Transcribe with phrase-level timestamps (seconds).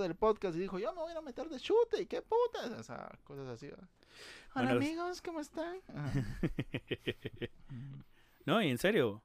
[0.00, 2.70] del podcast y dijo, yo me voy a meter de chute y qué putas.
[2.78, 3.66] O sea, cosas así.
[3.66, 3.88] ¿verdad?
[4.54, 5.78] Hola Bueno, amigos, ¿cómo están?
[8.44, 9.22] No, y en serio,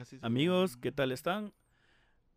[0.00, 1.52] así amigos, ¿qué tal están?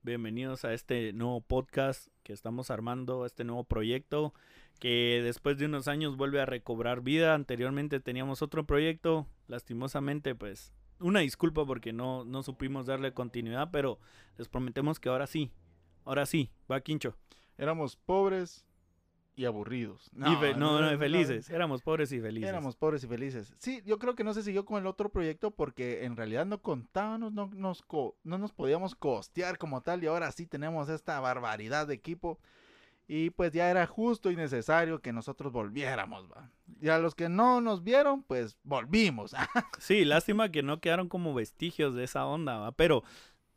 [0.01, 4.33] Bienvenidos a este nuevo podcast que estamos armando, este nuevo proyecto
[4.79, 7.33] que después de unos años vuelve a recobrar vida.
[7.33, 13.99] Anteriormente teníamos otro proyecto, lastimosamente pues una disculpa porque no, no supimos darle continuidad, pero
[14.38, 15.51] les prometemos que ahora sí,
[16.07, 17.15] ahora sí, va Quincho.
[17.57, 18.65] Éramos pobres
[19.35, 20.09] y aburridos.
[20.15, 22.49] Y fe- no, no, felices, éramos pobres y felices.
[22.49, 23.53] Éramos pobres y felices.
[23.59, 26.59] Sí, yo creo que no se siguió con el otro proyecto porque en realidad no
[26.62, 31.20] contábamos, no nos, co- no nos podíamos costear como tal y ahora sí tenemos esta
[31.20, 32.39] barbaridad de equipo.
[33.09, 36.49] Y pues ya era justo y necesario que nosotros volviéramos, va.
[36.81, 39.34] Y a los que no nos vieron, pues volvimos.
[39.79, 42.71] Sí, lástima que no quedaron como vestigios de esa onda, ¿va?
[42.73, 43.03] Pero,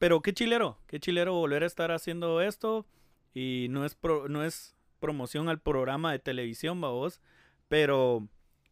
[0.00, 2.84] pero qué chilero, qué chilero volver a estar haciendo esto.
[3.32, 7.20] Y no es, pro- no es promoción al programa de televisión, vos.
[7.69, 8.27] Pero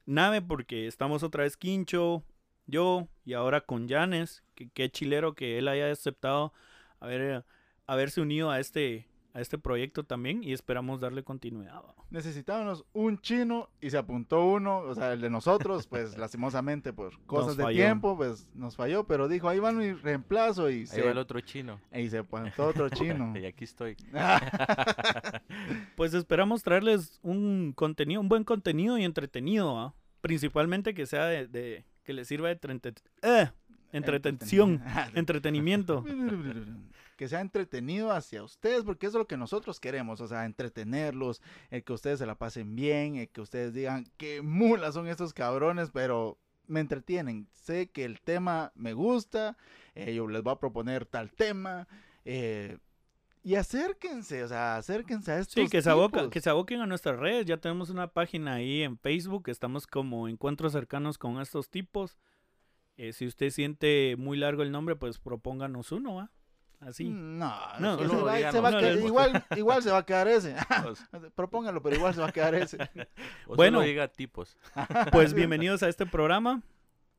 [0.06, 2.25] nave porque estamos otra vez Quincho,
[2.66, 4.42] yo y ahora con Janes.
[4.56, 6.53] Que, qué chilero que él haya aceptado
[6.98, 7.44] haber,
[7.86, 9.06] haberse unido a este,
[9.39, 10.42] a este proyecto también.
[10.44, 11.83] Y esperamos darle continuidad.
[12.11, 17.19] Necesitábamos un chino y se apuntó uno, o sea, el de nosotros, pues lastimosamente por
[17.27, 21.03] cosas de tiempo, pues nos falló, pero dijo, ahí va mi reemplazo y Ahí se,
[21.03, 21.81] va el otro chino.
[21.94, 23.34] y se apuntó otro chino.
[23.39, 23.97] Y aquí estoy.
[25.97, 29.94] Pues esperamos traerles un contenido, un buen contenido y entretenido, ¿va?
[30.20, 33.50] principalmente que sea de, de- que les sirva de trente- eh,
[33.92, 34.83] entretención,
[35.14, 36.05] entretenimiento.
[37.19, 41.42] Que sea entretenido hacia ustedes, porque eso es lo que nosotros queremos, o sea, entretenerlos,
[41.70, 45.34] el que ustedes se la pasen bien, el que ustedes digan qué mulas son estos
[45.34, 46.38] cabrones, pero
[46.69, 47.48] me entretienen.
[47.52, 49.56] Sé que el tema me gusta,
[49.97, 51.88] eh, yo les voy a proponer tal tema,
[52.25, 52.78] eh,
[53.42, 56.86] y acérquense, o sea, acérquense a estos Sí, que se, aboca- que se aboquen a
[56.86, 57.47] nuestras redes.
[57.47, 59.48] Ya tenemos una página ahí en Facebook.
[59.48, 62.19] Estamos como encuentros cercanos con estos tipos.
[62.97, 66.31] Eh, si usted siente muy largo el nombre, pues propónganos uno, ¿va?
[66.81, 67.09] Así.
[67.09, 68.55] No, No, se solo va- díganos.
[68.55, 70.55] se va a No, igual, igual se va a quedar ese.
[71.34, 72.78] Propóngalo, pero igual se va a quedar ese.
[73.47, 73.81] o Bueno.
[73.81, 74.56] diga tipos.
[75.11, 76.62] Pues bienvenidos a este programa.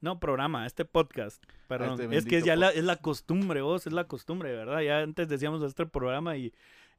[0.01, 1.43] No, programa, a este podcast.
[1.67, 1.99] Perdón.
[1.99, 4.79] este es que ya la, es la costumbre, vos, es la costumbre, ¿verdad?
[4.79, 6.53] Ya antes decíamos este programa y,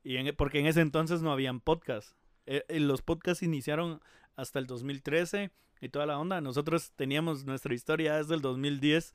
[0.04, 2.12] y en- porque en ese entonces no habían podcast.
[2.44, 4.02] Eh, eh, los podcasts iniciaron
[4.36, 5.50] hasta el 2013
[5.80, 6.42] y toda la onda.
[6.42, 9.14] Nosotros teníamos nuestra historia desde el 2010.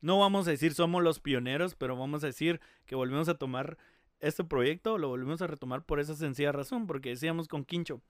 [0.00, 3.76] No vamos a decir somos los pioneros, pero vamos a decir que volvimos a tomar
[4.20, 8.00] este proyecto, lo volvimos a retomar por esa sencilla razón, porque decíamos con Quincho,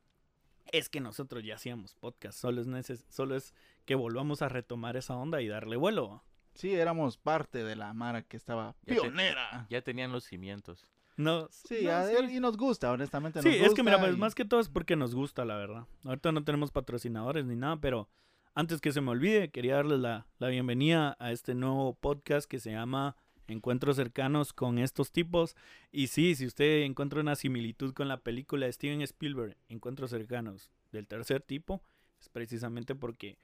[0.73, 4.97] es que nosotros ya hacíamos podcast, solo es, neces- solo es que volvamos a retomar
[4.97, 6.23] esa onda y darle vuelo.
[6.55, 9.67] Sí, éramos parte de la Mara que estaba Ya te- pionera.
[9.71, 10.85] Ya tenían los cimientos.
[11.17, 12.15] No, Sí, no, a sí.
[12.19, 13.43] él y nos gusta, honestamente.
[13.43, 15.57] Sí, nos es que mira, gusta pues más que todo es porque nos gusta, la
[15.57, 15.87] verdad.
[16.05, 18.09] Ahorita no tenemos patrocinadores ni nada, pero
[18.55, 22.59] antes que se me olvide, quería darles la, la bienvenida a este nuevo podcast que
[22.61, 23.17] se llama
[23.47, 25.57] Encuentros cercanos con estos tipos.
[25.93, 30.71] Y sí, si usted encuentra una similitud con la película de Steven Spielberg, Encuentros cercanos
[30.93, 31.83] del tercer tipo,
[32.21, 33.39] es precisamente porque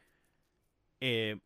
[1.00, 1.38] eh,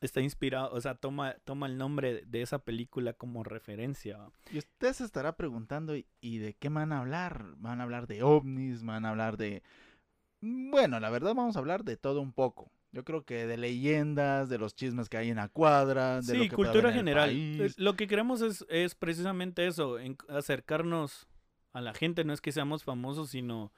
[0.00, 4.18] está inspirado, o sea, toma, toma el nombre de esa película como referencia.
[4.52, 7.54] Y usted se estará preguntando, ¿y- ¿y de qué van a hablar?
[7.56, 8.84] ¿Van a hablar de ovnis?
[8.84, 9.62] ¿Van a hablar de...?
[10.40, 12.70] Bueno, la verdad vamos a hablar de todo un poco.
[12.96, 16.42] Yo creo que de leyendas, de los chismes que hay en la cuadra, de lo
[16.44, 17.28] Sí, que puede cultura en el general.
[17.28, 17.60] país.
[17.60, 21.26] Eh, Lo que queremos es, es precisamente eso, en- acercarnos
[21.74, 22.24] a la gente.
[22.24, 23.70] No es que seamos famosos, sino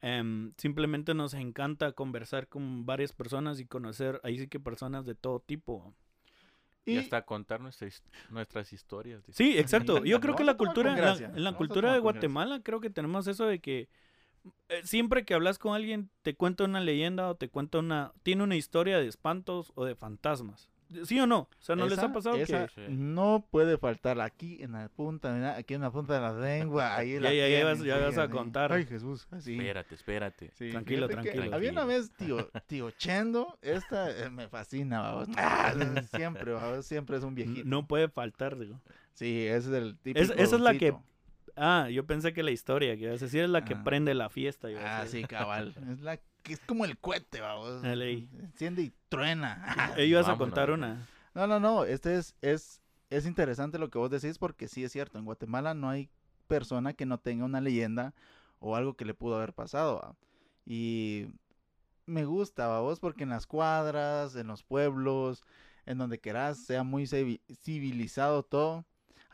[0.00, 5.14] em, simplemente nos encanta conversar con varias personas y conocer ahí sí que personas de
[5.14, 5.94] todo tipo.
[6.86, 9.26] Y, Y hasta contar nuestras, nuestras historias.
[9.26, 9.36] dice.
[9.44, 10.02] Sí, exacto.
[10.06, 11.98] Yo lo creo que la cultura, en la, en lo cultura de.
[11.98, 13.90] Guatemala, creo que tenemos eso de que
[14.82, 18.56] siempre que hablas con alguien, te cuenta una leyenda o te cuenta una, tiene una
[18.56, 20.70] historia de espantos o de fantasmas.
[21.04, 21.38] ¿Sí o no?
[21.40, 22.88] O sea, ¿no les ha pasado esa que...
[22.88, 26.94] No puede faltar aquí en la punta, mira, aquí en la punta de la lengua,
[26.94, 28.72] ahí la Ya, vas- ya sí, vas a contar.
[28.72, 29.54] Ay, Jesús, así.
[29.54, 30.50] Espérate, espérate.
[30.54, 31.54] Sí, Tranquilo, tranquilo.
[31.54, 35.28] Había una vez, tío, tío Chendo, esta eh, me fascina, babos.
[35.36, 35.74] Ah,
[36.14, 37.66] siempre, babos, siempre es un viejito.
[37.66, 38.80] No puede faltar, digo.
[39.14, 40.32] Sí, ese es el típico.
[40.34, 40.94] esa es la que-.
[41.56, 43.84] Ah, yo pensé que la historia que a decir es la que Ah.
[43.84, 44.68] prende la fiesta.
[44.68, 45.22] a Ah, decir.
[45.22, 45.74] sí, cabal.
[45.92, 47.82] Es la que es como el cohete, babos.
[47.82, 48.28] La ley.
[48.40, 49.64] Enciende y truena.
[49.98, 51.06] Eh, ibas a Vámonos, contar una.
[51.34, 52.80] No, no, no, este es, es,
[53.10, 56.10] es interesante lo que vos decís porque sí es cierto, en Guatemala no hay
[56.46, 58.14] persona que no tenga una leyenda
[58.58, 59.96] o algo que le pudo haber pasado.
[59.96, 60.16] ¿va?
[60.66, 61.26] Y
[62.06, 65.42] me gusta, vos, porque en las cuadras, en los pueblos,
[65.86, 68.84] en donde querás, sea muy civi- civilizado todo,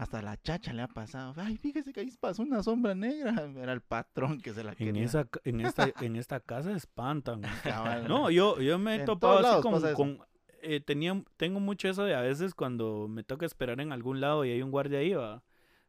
[0.01, 1.35] Hasta la chacha le ha pasado.
[1.37, 3.35] Ay, fíjese que ahí pasó una sombra negra.
[3.57, 5.05] Era el patrón que se la En, quería.
[5.05, 7.43] esa, ca- en, esta, en esta casa espantan.
[7.63, 8.09] Cabal.
[8.09, 9.93] No, yo, yo me he En topado así con...
[9.95, 10.19] con-
[10.63, 14.45] eh, tenía, tengo mucho eso de a veces cuando me toca esperar en algún lado
[14.47, 15.43] y hay un guardia ahí, va.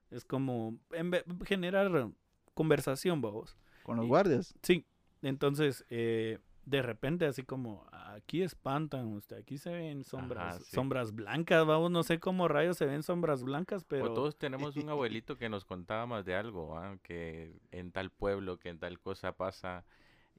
[0.10, 2.10] Es como en ve- generar
[2.54, 3.58] conversación, vamos.
[3.84, 4.54] Con los y- guardias.
[4.62, 4.86] Sí,
[5.22, 6.40] entonces eh,
[6.72, 10.74] de repente así como aquí espantan, usted, aquí se ven sombras, Ajá, sí.
[10.74, 14.76] sombras blancas, vamos, no sé cómo rayos se ven sombras blancas, O pero todos tenemos
[14.78, 16.98] un abuelito que nos contaba más de algo, ¿va?
[17.04, 19.84] que en tal pueblo, que en tal cosa pasa,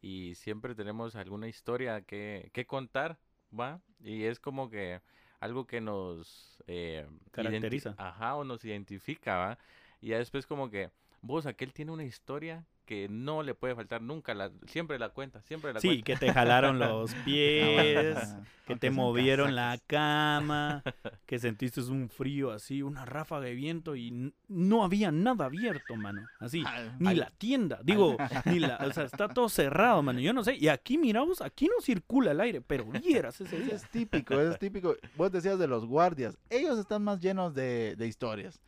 [0.01, 3.19] y siempre tenemos alguna historia que, que contar,
[3.53, 3.83] ¿va?
[4.01, 5.03] Y es como que
[5.39, 7.95] algo que nos eh, Caracteriza.
[7.99, 9.59] Ajá, o nos identifica, ¿va?
[10.01, 10.91] Y ya después como que,
[11.21, 15.41] vos, aquel tiene una historia que no le puede faltar nunca, la, siempre la cuenta,
[15.43, 16.05] siempre la sí, cuenta.
[16.05, 18.43] que te jalaron los pies, Ajá.
[18.67, 20.83] que Aunque te movieron la cama,
[21.27, 26.27] que sentiste un frío así, una ráfaga de viento y no había nada abierto, mano.
[26.41, 30.21] Así, Ah, ni la tienda, digo, ni la, o sea, está todo cerrado, mano.
[30.21, 33.65] Yo no sé, y aquí miramos, aquí no circula el aire, pero vieras ese Eso
[33.65, 33.75] día.
[33.77, 34.97] es típico, es típico.
[35.17, 36.37] Vos decías de los guardias.
[36.51, 38.61] Ellos están más llenos de, de historias.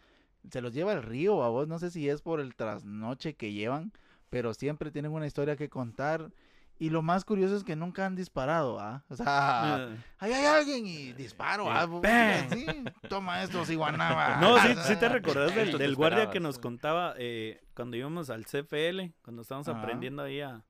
[0.51, 1.67] Se los lleva el río, a vos.
[1.69, 3.93] No sé si es por el trasnoche que llevan,
[4.35, 6.29] pero siempre tienen una historia que contar.
[6.77, 9.05] Y lo más curioso es que nunca han disparado, ¿ah?
[9.09, 11.87] O sea, Eh, ahí hay alguien y disparo, Y ¿ah?
[12.03, 12.51] ¡pam!
[12.51, 12.67] sí,
[13.09, 14.39] toma esto, Iguanaba.
[14.41, 19.13] No, sí, sí te recordás del, guardia que nos contaba eh, cuando íbamos al CFL,
[19.23, 19.81] cuando estábamos Ajá.
[19.81, 20.65] aprendiendo ahí a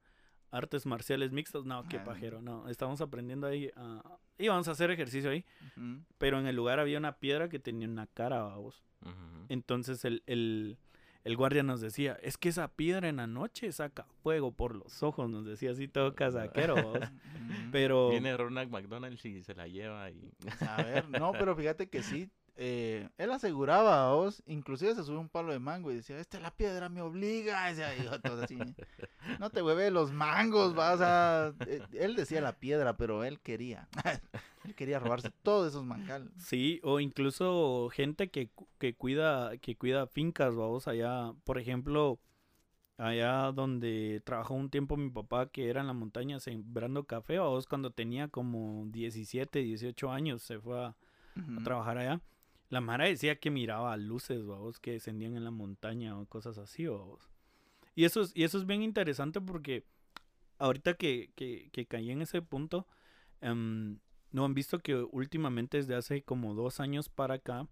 [0.50, 1.64] artes marciales mixtas.
[1.64, 2.68] No, qué pajero, no.
[2.68, 4.02] Estábamos aprendiendo ahí a...
[4.36, 5.46] Íbamos a hacer ejercicio ahí,
[6.18, 8.84] pero en el lugar había una piedra que tenía una cara, vamos.
[9.00, 9.46] Ujú.
[9.48, 10.76] Entonces el, el,
[11.24, 15.02] el guardia nos decía, es que esa piedra en la noche saca fuego por los
[15.02, 16.76] ojos, nos decía así todo casaquero.
[17.72, 18.10] Pero...
[18.10, 20.30] Viene Ronald McDonald y se la lleva y...
[20.68, 22.30] A ver, no, pero fíjate que sí.
[22.56, 26.36] eh, él aseguraba a vos, inclusive se sube un palo de mango y decía, esta
[26.36, 27.66] es la piedra, me obliga.
[27.68, 28.58] Decía, hijo, todo así.
[29.40, 31.52] No te hueve los mangos, vas a...
[31.66, 33.88] eh, Él decía la piedra, pero él quería.
[34.68, 36.30] él quería robarse todos esos mangales.
[36.38, 42.18] Sí, o incluso gente que, que cuida que cuida fincas, vamos allá, por ejemplo,
[42.96, 47.66] allá donde trabajó un tiempo mi papá que era en la montaña sembrando café, vamos
[47.66, 50.96] cuando tenía como 17, 18 años se fue a,
[51.64, 52.20] trabajar allá.
[52.70, 56.86] La Mara decía que miraba luces, vamos, que descendían en la montaña o cosas así,
[56.86, 57.28] vamos.
[57.94, 59.84] Y eso es, y eso es bien interesante porque
[60.58, 62.86] ahorita que, que, que caí en ese punto,
[63.40, 63.98] em,
[64.34, 67.68] no han visto que últimamente desde hace como dos años para acá,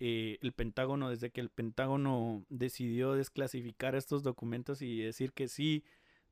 [0.00, 5.84] eh, el Pentágono, desde que el Pentágono decidió desclasificar estos documentos y decir que sí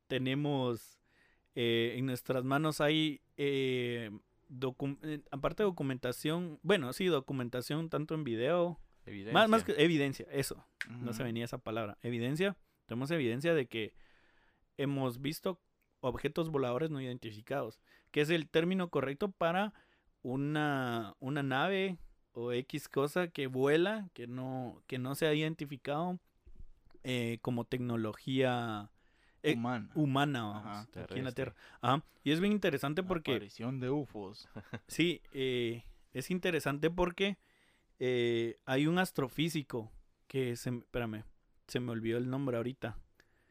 [0.06, 0.98] tenemos
[1.54, 4.10] eh, en nuestras manos hay eh,
[5.02, 8.80] eh, aparte de documentación, bueno, sí, documentación tanto en video,
[9.30, 12.56] más, más que evidencia, eso, no se venía esa palabra, evidencia,
[12.86, 13.92] tenemos evidencia de que
[14.78, 15.60] hemos visto
[16.08, 17.80] objetos voladores no identificados,
[18.10, 19.72] que es el término correcto para
[20.22, 21.98] una, una nave
[22.32, 26.18] o X cosa que vuela, que no, que no se ha identificado
[27.04, 28.90] eh, como tecnología
[29.42, 29.90] eh, Humana.
[29.94, 31.32] humana vamos, Ajá, aquí en la.
[31.32, 31.54] Tierra.
[31.80, 34.48] Ajá, Y es bien interesante porque Aparición de UFOs.
[34.88, 37.38] Sí, eh, es interesante porque
[37.98, 39.92] eh, hay un astrofísico
[40.26, 41.24] que se, me- espérame,
[41.68, 42.98] se me olvidó el nombre ahorita.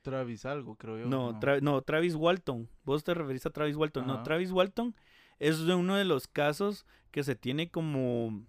[0.05, 1.05] Travis algo, creo yo.
[1.07, 2.69] No, Tra- no, Travis Walton.
[2.83, 4.07] Vos te referís a Travis Walton.
[4.07, 4.23] No.
[4.23, 4.95] Travis Walton
[5.39, 8.45] es de uno de los casos que se tiene como,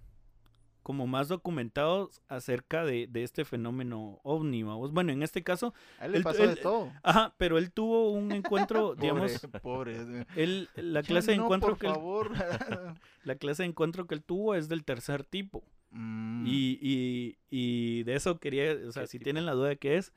[0.82, 4.62] como más documentados acerca de, de este fenómeno ovni.
[4.62, 4.92] vamos.
[4.92, 6.92] Bueno, en este caso, A él le el- pasó de todo.
[7.02, 10.26] ajá, pero él tuvo un encuentro, digamos, pobre.
[10.36, 11.94] él, la clase de no, encuentro por que él,
[13.24, 15.64] la clase de encuentro que él tuvo es del tercer tipo.
[15.90, 16.44] Mm.
[16.46, 19.24] Y, y, y de eso quería, o sea, ¿Qué si tipo?
[19.24, 20.12] tienen la duda de qué es,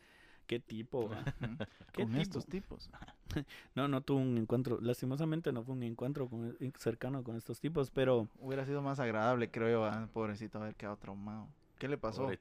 [0.49, 1.09] ¿qué tipo?
[1.93, 2.21] ¿Qué Con tipo?
[2.21, 2.89] estos tipos.
[3.75, 7.91] No, no tuvo un encuentro, lastimosamente no fue un encuentro con- cercano con estos tipos,
[7.91, 11.47] pero Hubiera sido más agradable, creo yo, ah, pobrecito, haber quedado traumado.
[11.77, 12.23] ¿Qué le pasó?
[12.23, 12.37] Pobre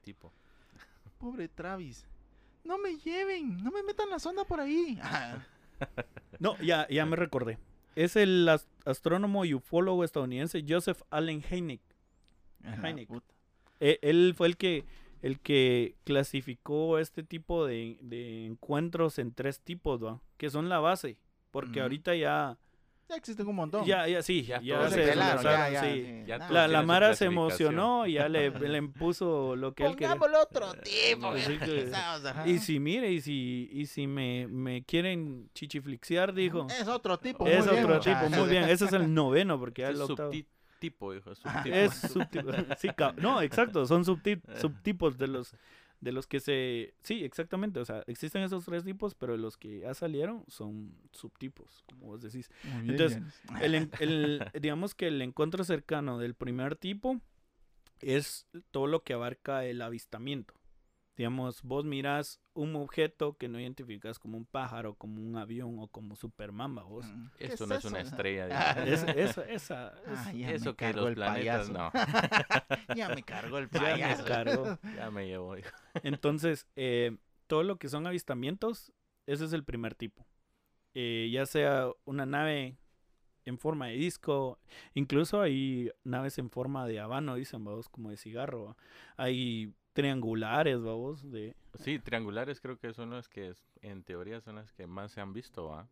[1.19, 1.53] Pobre, tipo.
[1.55, 2.05] Travis.
[2.63, 4.97] No me lleven, no me metan la sonda por ahí.
[5.03, 5.37] Ah,
[6.39, 7.59] no, ya, ya me recordé.
[7.95, 11.81] Es el as- astrónomo y ufólogo estadounidense Joseph Allen Hynek.
[12.83, 13.09] Hynek.
[13.79, 14.85] Eh, él fue el que
[15.21, 20.21] el que clasificó este tipo de, de encuentros en tres tipos, ¿va?
[20.37, 21.17] que son la base,
[21.51, 22.57] porque ahorita ya
[23.09, 23.85] Ya existen un montón.
[23.85, 25.87] ya ya sí, Ya ya, se pelaron, ya, ya, sí.
[26.05, 26.23] sí.
[26.27, 29.83] Ya Nah, todos La, la Mara se emocionó y ya le, le impuso lo que
[29.85, 30.15] él quería.
[30.15, 31.33] Pongámosle otro tipo.
[31.33, 31.91] Que-.
[32.51, 36.67] Y si mire, y si, y si me, me quieren chichiflixear, dijo.
[36.69, 37.47] Es otro tipo.
[37.47, 38.63] Es muy bien, otro tipo, muy bien.
[38.65, 40.31] Ese es el noveno, porque ya el es octavo.
[40.31, 40.45] subti-
[40.79, 41.35] subtipo, dijo.
[41.35, 41.75] Subtipo.
[41.75, 42.51] Es subtipo.
[42.77, 45.53] Sí, no, exacto, son subti- subtipos de los
[46.01, 49.79] de los que se sí, exactamente, o sea, existen esos tres tipos, pero los que
[49.81, 52.49] ya salieron son subtipos, como vos decís.
[52.63, 53.17] Muy bien, Entonces,
[53.49, 53.61] Jens.
[53.61, 57.19] El, en- el- digamos que el encuentro cercano del primer tipo
[57.99, 60.53] es todo lo que abarca el avistamiento.
[61.19, 65.89] Digamos, vos mirás un objeto que no identificas como un pájaro, como un avión o
[65.89, 67.05] como Superman, ¿va vos.
[67.05, 68.11] Mm, ¿qué Eso no es una eso?
[68.15, 68.47] estrella.
[68.49, 68.95] Ah, dijo.
[68.95, 71.73] Es, esa, esa, es- Ah, Eso que los el planetas, payaso.
[71.73, 71.91] no.
[72.95, 74.23] ya me cargó el ya me payaso.
[74.23, 74.79] cargó.
[74.95, 75.69] Ya me llevó, dijo.
[76.03, 78.93] Entonces, eh, todo lo que son avistamientos,
[79.25, 80.25] ese es el primer tipo.
[80.93, 82.77] Eh, ya sea una nave
[83.43, 84.57] en forma de disco,
[84.93, 88.77] incluso hay naves en forma de habano, dicen, vamos, como de cigarro.
[89.17, 91.55] Hay triangulares, vamos, de...
[91.75, 95.33] Sí, triangulares creo que son las que, en teoría, son las que más se han
[95.33, 95.87] visto, ¿va?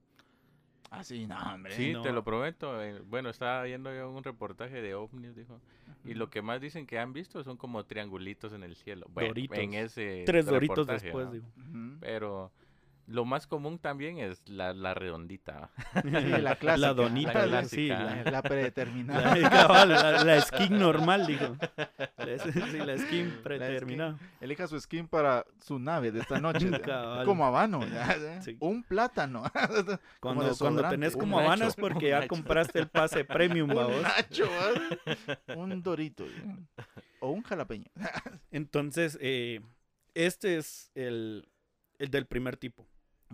[0.89, 1.73] Ah, sí, no, hombre.
[1.73, 2.01] Sí, no.
[2.01, 2.81] te lo prometo.
[2.81, 5.59] eh, Bueno, estaba viendo yo un reportaje de ovnis, dijo.
[6.05, 9.05] Y lo que más dicen que han visto son como triangulitos en el cielo.
[9.09, 9.57] Bueno, Doritos.
[9.57, 11.45] en ese Tres doritos después, digo.
[11.99, 12.51] Pero
[13.07, 15.69] lo más común también es la, la redondita.
[16.03, 16.77] Sí, la clásica.
[16.77, 19.35] La donita, La sí, la, La predeterminada.
[19.35, 21.55] la, cabal, la- la skin normal, digo.
[22.17, 24.17] La, sí, la skin predeterminada.
[24.41, 26.69] Elija su skin para su nave de esta noche.
[26.81, 27.25] Cabal.
[27.25, 27.79] como habano.
[27.87, 28.57] ya, Sí.
[28.59, 29.43] Un plátano.
[30.19, 32.27] Cuando, cuando tenés Un como nacho, Habana es porque un ya nacho.
[32.27, 34.01] compraste el pase premium, un vamos.
[34.01, 34.45] nacho.
[35.47, 35.55] ¿va?
[35.55, 36.25] un dorito.
[36.25, 36.83] ya.
[37.21, 37.85] O un jalapeño.
[38.51, 39.61] Entonces, eh,
[40.13, 41.47] este es el,
[41.99, 42.85] el del primer tipo.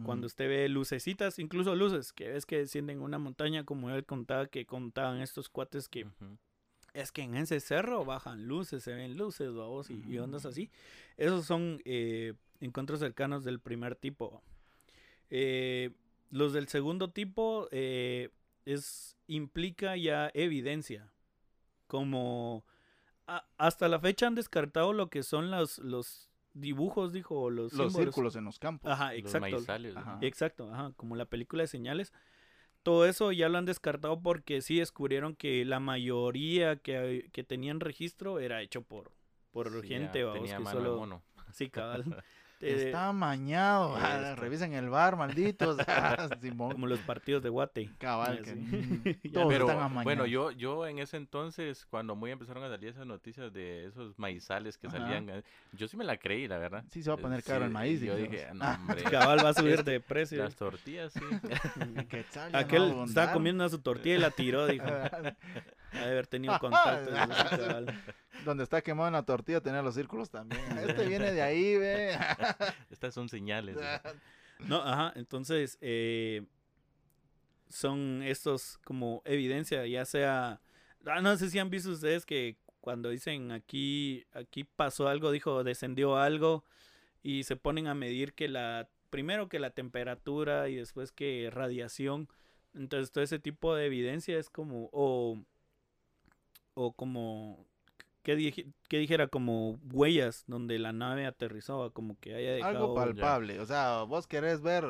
[0.03, 4.47] Cuando usted ve lucecitas, incluso luces, que ves que descienden una montaña, como él contaba,
[4.47, 6.07] que contaban estos cuates que
[6.93, 10.69] es que en ese cerro bajan luces, se ven luces, vamos, y, y ondas así.
[11.17, 14.41] Esos son eh, encuentros cercanos del primer tipo.
[15.29, 15.91] Eh,
[16.31, 18.29] los del segundo tipo eh,
[18.65, 21.11] es implica ya evidencia.
[21.87, 22.63] Como
[23.27, 27.87] a- hasta la fecha han descartado lo que son los, los dibujos, dijo, los, Los
[27.93, 27.95] símbolos.
[27.95, 28.91] círculos en los campos.
[28.91, 29.39] Ajá, Los exacto.
[29.41, 30.17] maizales, Ajá.
[30.21, 32.13] Exacto, ajá, como la película de señales.
[32.83, 37.79] Todo eso ya lo han descartado porque sí descubrieron que la mayoría que, que tenían
[37.79, 39.11] registro era hecho por,
[39.51, 40.97] por Sí, gente, vamos, tenía que solo...
[40.97, 41.23] mono.
[41.53, 42.03] Sí, cabal.
[42.63, 43.95] Eh, Está mañado.
[43.99, 44.41] ah, esto.
[44.41, 45.77] Revisen el bar, malditos.
[45.87, 47.89] Ah, como los partidos de Guate.
[47.97, 48.41] Cabal.
[48.41, 49.29] Que, sí.
[49.33, 50.03] todos Pero están amañados.
[50.03, 54.17] bueno, yo, yo en ese entonces, cuando muy empezaron a salir esas noticias de esos
[54.17, 54.97] maizales que Ajá.
[54.97, 55.43] salían, eh,
[55.73, 56.83] yo sí me la creí, la verdad.
[56.89, 58.01] Sí se va a poner caro el sí, maíz.
[58.01, 60.43] Yo dije, no, hombre, Cabal va a subir de precio.
[60.43, 61.21] las tortillas, sí.
[62.07, 64.85] quetzal ya no Aquel estaba comiendo su tortilla y la tiró, dijo.
[66.03, 67.11] Ha de haber tenido contacto.
[68.45, 70.61] Donde está quemado en la tortilla tenía los círculos también.
[70.87, 72.17] Este viene de ahí, ve.
[72.89, 73.75] Estas son señales.
[73.75, 73.83] ¿no?
[74.67, 76.45] No, ajá, entonces eh,
[77.69, 80.61] son estos como evidencia, ya sea,
[81.05, 85.63] ah, no sé si han visto ustedes que cuando dicen aquí, aquí pasó algo, dijo,
[85.63, 86.65] descendió algo
[87.21, 92.29] y se ponen a medir que la, primero que la temperatura y después que radiación,
[92.73, 95.39] entonces todo ese tipo de evidencia es como, o,
[96.73, 97.65] o como,
[98.23, 99.27] ¿qué, dije- qué dijera?
[99.27, 102.77] Como huellas donde la nave aterrizó, como que haya dejado...
[102.77, 103.59] Algo palpable.
[103.59, 104.85] O sea, vos querés ver.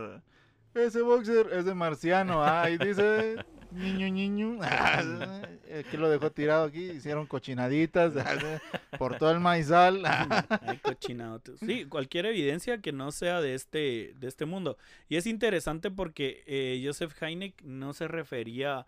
[0.74, 2.44] Ese boxer es de marciano.
[2.44, 3.36] Ah, y dice.
[3.72, 4.60] Niño, niño.
[5.66, 6.92] Eh, que lo dejó tirado aquí.
[6.92, 8.14] Hicieron cochinaditas.
[9.00, 10.04] Por todo el maizal.
[10.06, 11.42] Ay, cochinado.
[11.66, 14.78] Sí, cualquier evidencia que no sea de este, de este mundo.
[15.10, 18.86] Y es interesante porque eh, Joseph Heineck no se refería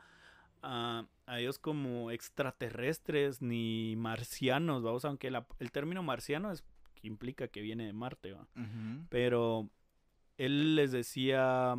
[0.61, 6.63] a, a ellos como extraterrestres ni marcianos, vamos, aunque la- el término marciano es
[6.95, 8.47] que implica que viene de Marte, ¿va?
[9.09, 9.69] Pero
[10.37, 11.75] él les decía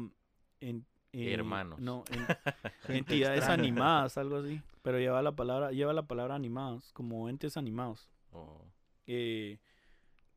[0.61, 1.79] en, eh, Hermanos.
[1.81, 2.27] no, en-
[3.29, 3.63] entidades extraña.
[3.63, 8.63] animadas, algo así, pero lleva la palabra, lleva la palabra animados, como entes animados O-
[9.07, 9.59] eh,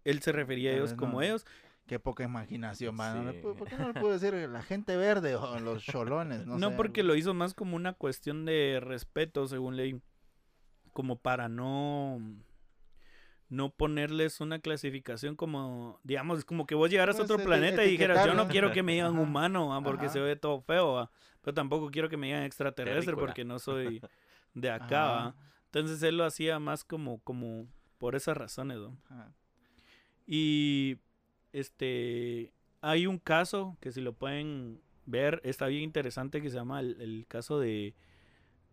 [0.05, 1.45] él se refería a ellos como ellos.
[1.89, 3.17] Qué poca imaginación, man.
[3.25, 3.45] ¿no le Sí.
[3.47, 6.45] pu- ¿Por qué no le puedo decir la gente verde o los cholones?
[6.45, 7.13] No, No, sé, porque algo.
[7.13, 9.99] lo hizo más como una cuestión de respeto, según leí.
[10.93, 12.19] Como para no
[13.51, 17.83] no ponerles una clasificación como, digamos, como que vos llegaras a Pues, otro eti- planeta
[17.83, 20.13] y dijeras, yo no quiero que me digan Ajá, humano, ah, porque ajá.
[20.13, 21.09] se ve todo feo, ah,
[21.41, 23.25] pero tampoco quiero que me digan extraterrestre Terrícola.
[23.25, 24.01] porque no soy
[24.53, 24.85] de acá.
[24.85, 25.35] Ajá, ah.
[25.65, 27.65] Entonces él lo hacía más como, como
[27.97, 28.77] por esas razones.
[30.27, 30.97] Y
[31.53, 36.79] este hay un caso que si lo pueden ver, está bien interesante que se llama
[36.79, 37.93] el, el caso de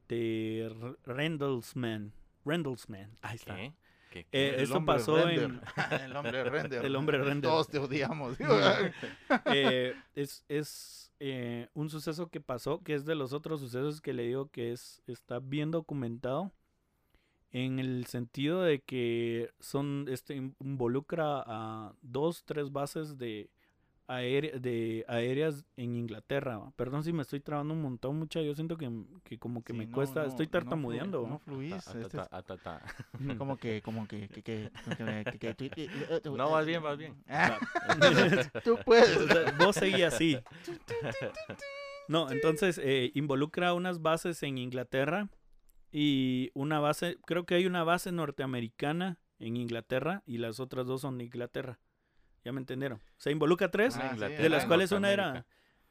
[0.08, 2.12] de Rendlesman.
[2.44, 3.16] Rendlesman.
[3.22, 3.56] Ahí está.
[3.56, 3.72] ¿Qué?
[4.10, 4.54] ¿Qué- Eh, qué?
[4.54, 5.42] El esto pasó render.
[5.50, 5.60] en-
[6.02, 6.84] el hombre render.
[6.84, 7.50] El hombre render.
[7.50, 8.36] Todos te odiamos.
[9.46, 14.12] Eh, es es eh, un suceso que pasó, que es de los otros sucesos que
[14.12, 16.52] le digo que es está bien documentado.
[17.64, 23.48] En el sentido de que son este in- involucra a dos, tres bases de
[24.08, 26.58] aére- de aéreas en Inglaterra.
[26.58, 26.70] ¿va?
[26.76, 28.42] Perdón si me estoy trabando un montón, mucha.
[28.42, 28.90] Yo siento que,
[29.24, 31.26] que como que Sí, me no, cuesta, no, estoy tartamudeando.
[31.26, 31.74] No, fluís.
[31.94, 32.18] Este
[33.38, 36.98] como que, como que, que, que, que- que- que- que- que- No, vas bien, vas
[36.98, 37.14] bien.
[37.28, 37.58] Ah,
[38.62, 39.56] Tú puedes.
[39.58, 40.38] Vos seguí así.
[42.08, 45.28] No, entonces eh, involucra unas bases en Inglaterra
[45.98, 51.00] y una base, creo que hay una base norteamericana en Inglaterra y las otras dos
[51.00, 51.78] son de Inglaterra.
[52.44, 53.00] ¿Ya me entendieron?
[53.16, 55.46] Se involucra tres, Ah, sí, de las cuales una era...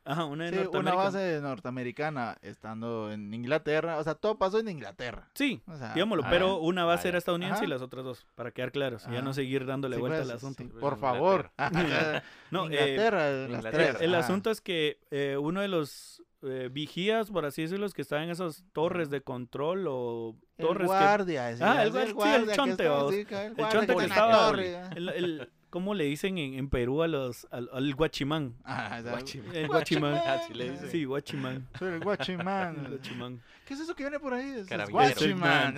[0.08, 3.98] Ajá, una de Sí, una base norteamericana estando en Inglaterra.
[3.98, 5.32] O sea, todo pasó en Inglaterra.
[5.34, 8.28] Sí, O sea, digámoslo, ah, pero una base ah, era estadounidense y las otras dos,
[8.36, 10.62] para quedar claros, y ya no seguir dándole sí, vuelta pues, al asunto.
[10.62, 11.52] sí, Pues, por favor.
[12.52, 13.84] No, eh, Inglaterra, las Inglaterra.
[13.94, 14.02] tres.
[14.02, 14.20] El ah.
[14.20, 18.30] asunto es que eh, uno de los eh, vigías, por así decirlo, que está en
[18.30, 20.96] esas torres de control o El torres que...
[20.96, 21.44] guardia.
[21.46, 24.90] decía, Ah, el sí, sí, el guardia que chonte, El chonte que estaba- torre, ah.
[24.96, 28.56] El, el- ¿Cómo le dicen en, en Perú a los, al, al guachimán?
[28.64, 29.54] Ah, Guachimán.
[29.56, 30.14] El guachimán.
[30.26, 30.90] Así le dicen.
[30.90, 31.68] Sí, guachimán.
[31.78, 32.88] soy el El guachimán.
[32.90, 33.42] guachimán.
[33.66, 34.52] ¿Qué es eso que viene por ahí?
[34.60, 34.90] Es-.
[34.90, 35.76] Guachimán.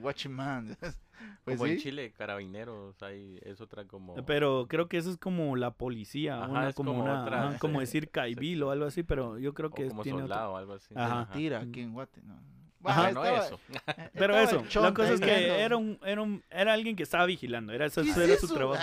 [0.00, 0.76] Guachimán.
[1.44, 1.78] Pues como en.
[1.78, 4.14] Chile, carabineros, hay, es otra como...
[4.26, 7.48] Pero creo que eso es como la policía, Ajá, una, es como, como una, otra-
[7.48, 10.22] ajá, como decir caibil o algo así, pero yo creo o que es- como tiene
[10.22, 10.94] otro- soldado o algo así.
[10.96, 11.26] Ajá.
[11.30, 12.22] Mentira, aquí en Guate.
[12.22, 12.34] No.
[12.82, 13.02] Ajá.
[13.12, 13.60] Bueno, no estaba- eso.
[14.14, 17.72] Pero eso, la cosa es que era un, era un, era alguien que estaba vigilando,
[17.74, 18.82] era, eso, ¿Qué eso es era su trabajo.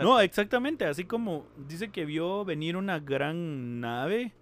[0.00, 4.32] No, exactamente, así como dice que vio venir una gran nave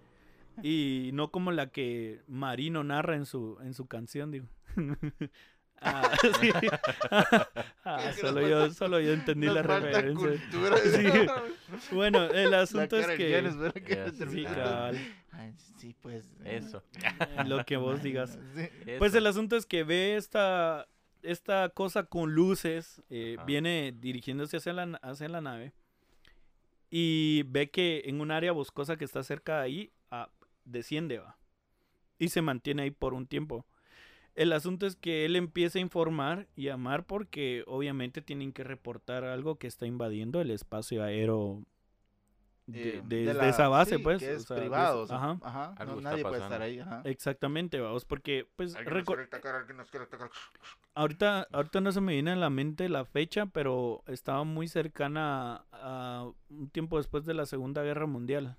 [0.63, 4.47] y no como la que Marino narra en su, en su canción, digo.
[5.81, 6.51] Ah, sí.
[7.85, 10.13] Ah, solo, yo, solo yo entendí Nos la referencia.
[10.13, 10.77] cultura.
[11.79, 11.95] Sí.
[11.95, 13.41] Bueno, el La asunto es que...
[16.01, 16.25] Pues.
[16.45, 16.83] Eso.
[17.45, 18.37] lo que vos digas.
[18.55, 18.67] Sí.
[18.97, 20.87] Pues el asunto es que ve esta,
[21.23, 25.73] esta cosa con luces, eh, viene dirigiéndose hacia la, hacia la nave
[26.89, 30.29] y ve que en un área boscosa que está cerca de ahí, ah,
[30.65, 31.37] desciende, va.
[32.17, 33.65] Y se mantiene ahí por un tiempo.
[34.39, 38.63] El asunto es que él empieza a informar y a llamar porque obviamente tienen que
[38.63, 41.61] reportar algo que está invadiendo el espacio aéreo
[42.65, 44.19] de, Eh, de- de de la- esa base, sí, pues.
[44.19, 45.03] que o es sea, de privado.
[45.03, 45.39] esa- o sea, ajá.
[45.41, 46.79] ajá, Algo no, está nadie puede estar ahí.
[46.79, 47.01] Ajá.
[47.03, 48.93] Exactamente, vamos, porque pues atacar.
[50.93, 55.65] Ahorita, ahorita no se me viene a la mente la fecha, pero estaba muy cercana
[55.71, 58.55] a un tiempo después de la Segunda Guerra Mundial.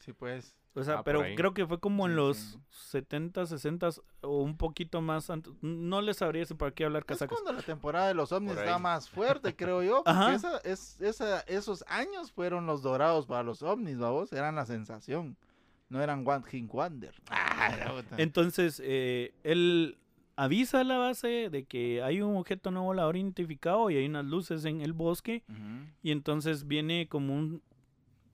[0.00, 0.54] Sí, pues.
[0.74, 2.58] O sea, Ah, pero creo que fue como en los sí.
[2.70, 3.88] 70, 60
[4.20, 5.52] o un poquito más antes.
[5.60, 7.36] No les sabría decir para qué hablar Es casacas.
[7.40, 8.68] cuando la temporada de los ovnis ahí.
[8.80, 10.04] más fuerte, creo yo.
[10.04, 10.34] Porque Ajá.
[10.34, 14.32] esa, es, esa, esos años fueron los dorados para los ovnis, vamos.
[14.32, 15.36] Eran la sensación.
[15.88, 17.14] No eran One Hit Wonder.
[17.30, 18.02] Ah.
[18.18, 19.98] Entonces, eh, él
[20.36, 24.24] avisa a la base de que hay un objeto no volador identificado y hay unas
[24.26, 25.42] luces en el bosque.
[26.02, 27.62] Y entonces viene como un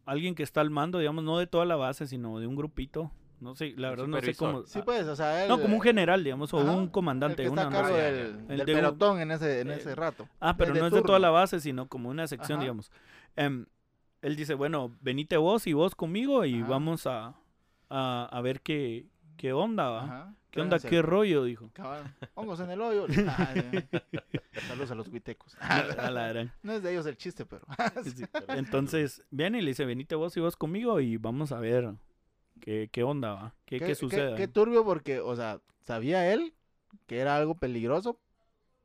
[0.07, 3.11] alguien que está al mando, digamos, no de toda la base, sino de un grupito.
[3.41, 4.65] No sé, la verdad no sé cómo.
[4.65, 7.37] Sí, pues, o sea, él, no, como un general, digamos, o Ajá, un el comandante.
[7.43, 9.75] que está una, a cargo del, El del de un- pelotón en ese, en eh,
[9.77, 10.29] ese rato.
[10.41, 12.63] Ah, pero no es de toda la base, sino como una sección, Ajá.
[12.63, 12.91] digamos.
[13.37, 13.67] Em,
[14.23, 16.69] él dice, bueno, venite vos y vos conmigo y Ajá.
[16.71, 17.35] vamos a,
[17.91, 19.05] a, a ver qué,
[19.37, 20.05] qué onda, ¿va?
[20.05, 20.35] Ajá.
[20.55, 20.79] ¿Qué onda?
[20.79, 21.43] ¿Qué rollo?
[21.43, 21.69] Dijo.
[21.73, 23.07] Cabal, Hongos en el hoyo.
[23.29, 24.63] Ah, ya.
[24.69, 25.57] Saludos a los huitecos.
[25.61, 26.53] A la gran.
[26.63, 27.67] No es de ellos el chiste, pero.
[28.05, 28.25] Sí.
[28.49, 31.95] Entonces, viene y le dice, venite vos y vos conmigo y vamos a ver
[32.61, 33.55] qué, qué onda, ¿va?
[33.65, 34.37] ¿Qué, qué, sucede?
[34.37, 36.55] Qué, turbio porque, o sea, sabía él
[37.07, 38.21] que era algo peligroso.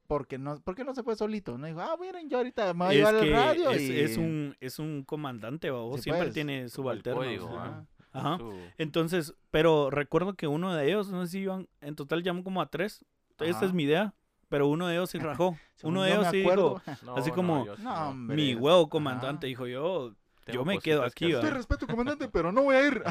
[0.08, 1.60] Porque no, porque no se fue solito.
[1.60, 3.70] No dijo, ah, miren, yo ahorita me voy a llevar el radio.
[3.70, 4.00] es, y...
[4.00, 5.82] es un, es un comandante, ¿va?
[5.98, 7.86] Sí, Siempre pues, tiene subalternos.
[8.14, 8.34] Ajá.
[8.34, 8.38] ¿ah?
[8.38, 12.44] Su- Entonces, pero recuerdo que uno de ellos, no sé si iban, en total llamó
[12.44, 13.04] como a tres.
[13.40, 13.66] Esta Ajá.
[13.68, 14.14] es mi idea,
[14.50, 15.58] pero uno de ellos sí rajó.
[15.84, 18.90] Uno de yo ellos sí dijo, No, Así como, yo sí No, mi huevo Ajá.
[18.90, 20.14] comandante, dijo yo,
[20.46, 21.32] Tengo me quedo aquí.
[21.32, 23.02] Te respeto, comandante, pero no voy a ir.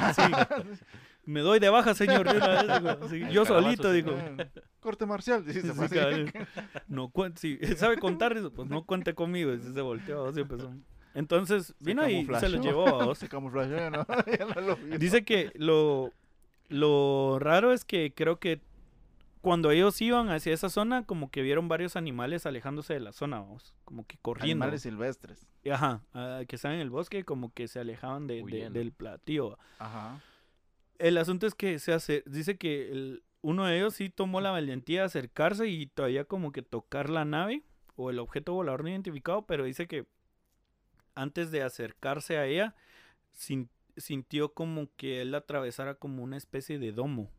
[1.24, 2.28] me doy de baja, señor.
[2.30, 3.04] de una vez", dijo.
[3.06, 4.02] Así, El yo solito, sí.
[4.02, 4.16] dijo.
[4.80, 5.44] Corte marcial.
[5.46, 5.94] Sí, se Sí, así.
[5.94, 6.32] cabal.
[6.88, 9.52] No cuen- si sabe contar eso, pues no cuente conmigo.
[9.52, 10.72] Y se volteó, y empezó.
[11.14, 13.18] Entonces, Se vino y se lo llevó a vos.
[13.18, 14.06] Se camuflajeó, ¿no?
[14.38, 14.98] Ya no lo vio.
[14.98, 16.12] Dice que lo,
[16.68, 18.60] lo raro es que creo que
[19.40, 23.40] cuando ellos iban hacia esa zona, como que vieron varios animales alejándose de la zona,
[23.40, 24.64] vamos, como que corriendo.
[24.64, 25.46] Animales silvestres.
[25.70, 29.58] Ajá, ah, que estaban en el bosque, como que se alejaban de, del platillo.
[29.78, 30.20] Ajá.
[30.98, 34.50] El asunto es que se hace, dice que el- uno de ellos sí tomó la
[34.50, 37.62] valentía de acercarse y todavía como que tocar la nave
[37.94, 40.06] o el objeto volador no identificado, pero dice que
[41.18, 42.74] antes de acercarse a ella
[43.32, 47.30] sin- sintió como que él atravesara como una especie de domo,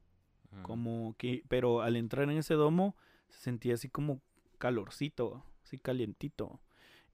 [0.63, 2.96] como que, pero al entrar en ese domo
[3.30, 4.22] se sentía así como
[4.58, 6.60] calorcito, así calientito.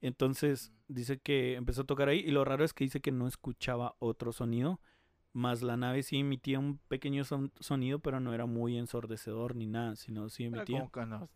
[0.02, 3.28] Entonces dice que empezó a tocar ahí y lo raro es que dice que no
[3.28, 4.80] escuchaba otro sonido,
[5.34, 9.66] más la nave sí emitía un pequeño son- sonido, pero no era muy ensordecedor ni
[9.68, 10.80] nada, sino sí Era emitía.
[10.80, 11.30] como que, no-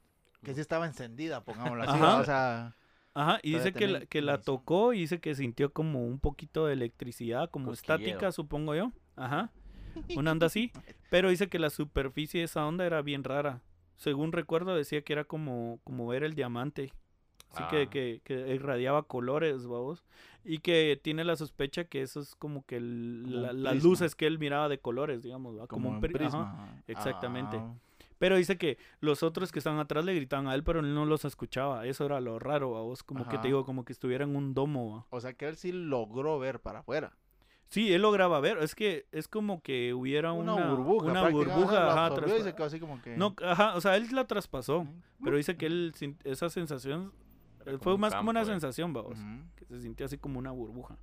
[0.43, 2.01] que sí estaba encendida, pongámoslo así.
[2.01, 2.75] O sea,
[3.19, 6.65] Ajá, y dice que la, que la tocó y dice que sintió como un poquito
[6.65, 7.97] de electricidad, como Cosquilleo.
[7.97, 8.91] estática, supongo yo.
[9.15, 9.51] Ajá.
[10.17, 10.71] Una onda así.
[11.09, 13.61] Pero dice que la superficie de esa onda era bien rara.
[13.97, 16.93] Según recuerdo, decía que era como, como ver el diamante.
[17.51, 17.89] Así que, Ah.
[17.89, 20.05] que, que irradiaba colores, vamos.
[20.45, 23.71] Y que tiene la sospecha que eso es como que el- Como un la- las
[23.73, 23.89] prisma.
[23.89, 25.65] luces que él miraba de colores, digamos, ¿va?
[25.67, 26.17] como, un un pri- ajá.
[26.19, 26.81] prisma.
[26.87, 27.57] exactamente.
[27.57, 27.73] Ah,
[28.19, 31.05] Pero dice que los otros que estaban atrás le gritaban a él, pero él no
[31.05, 31.85] los escuchaba.
[31.85, 33.01] Eso era lo raro, a vos.
[33.01, 34.97] Como que te digo, como que estuviera en un domo.
[34.97, 35.05] ¿va?
[35.09, 37.13] o sea que él sí logró ver para afuera.
[37.69, 38.57] Sí, él lograba ver.
[38.57, 41.11] Es que es como que hubiera una, Una, burbuja.
[41.11, 43.15] Una burbuja, ajá, absorbió y traspa- se quedó así como que...
[43.15, 44.87] No, ajá, o sea, él la traspasó.
[45.23, 47.13] Pero dice que él, sin- esa sensación,
[47.65, 48.45] eh, fue más como una eh.
[48.45, 49.19] sensación, vamos.
[49.55, 50.97] Que se sintió así como una burbuja.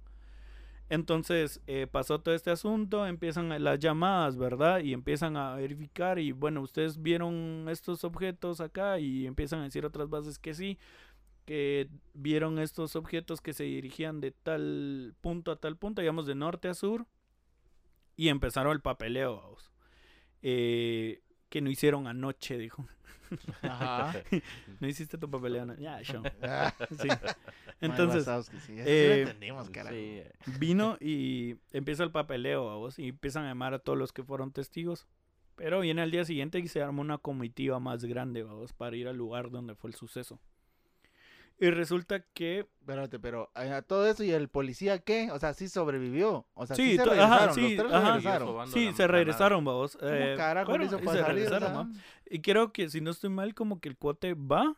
[0.89, 4.81] Entonces, eh, pasó todo este asunto, empiezan las llamadas, ¿verdad?
[4.81, 9.85] Y empiezan a verificar y bueno, ustedes vieron estos objetos acá y empiezan a decir
[9.85, 10.79] otras bases que sí,
[11.45, 16.37] que vieron estos objetos que se dirigían de tal punto a tal punto, digamos de
[16.37, 17.07] norte a sur,
[18.17, 19.57] y empezaron el papeleo.
[20.43, 22.87] Eh, que no hicieron anoche, dijo.
[23.63, 24.15] Ajá.
[24.81, 25.83] No hiciste tu papeleo anoche.
[25.83, 26.23] Ya, show.
[26.43, 27.09] Ah, Sí.
[27.81, 29.95] Entonces, Wazowski, sí, eso sí lo eh, entendimos, carajo.
[29.95, 33.99] Sí, eh, vino y empieza el papeleo, a vos, y empiezan a llamar a todos
[33.99, 35.07] los que fueron testigos.
[35.57, 39.09] Pero viene al día siguiente y se arma una comitiva más grande, vamos, para ir
[39.09, 40.39] al lugar donde fue el suceso.
[41.59, 45.31] Y resulta que Espérate, pero eh, a todo eso y el policía qué?
[45.33, 46.47] O sea, sí sobrevivió.
[46.55, 47.55] O sea, sí, Sí, se to- ajá, regresaron.
[47.55, 48.09] sí, los tres ajá.
[48.15, 48.49] regresaron.
[48.49, 49.97] Sobando sí, se regresaron, vamos.
[49.97, 51.45] ¿Cómo eh, carajo bueno, le hizo y para se salir?
[51.51, 51.95] regresaron.
[52.31, 54.77] Y creo que si no estoy mal, como que el cuate va,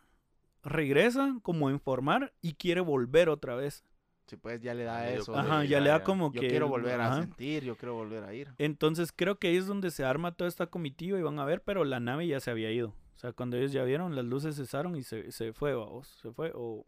[0.63, 3.83] regresa, como a informar y quiere volver otra vez.
[4.27, 5.35] Sí, pues ya le da dio eso.
[5.35, 6.03] Ajá, ya le da ya.
[6.03, 6.47] como Yo que...
[6.49, 7.21] quiero volver a ajá.
[7.23, 8.49] sentir, yo quiero volver a ir.
[8.57, 11.61] Entonces creo que ahí es donde se arma toda esta comitiva y van a ver,
[11.63, 12.93] pero la nave ya se había ido.
[13.19, 16.07] O sea, cuando ellos ya vieron, las luces cesaron y se, se fue, vamos.
[16.21, 16.85] Se fue o...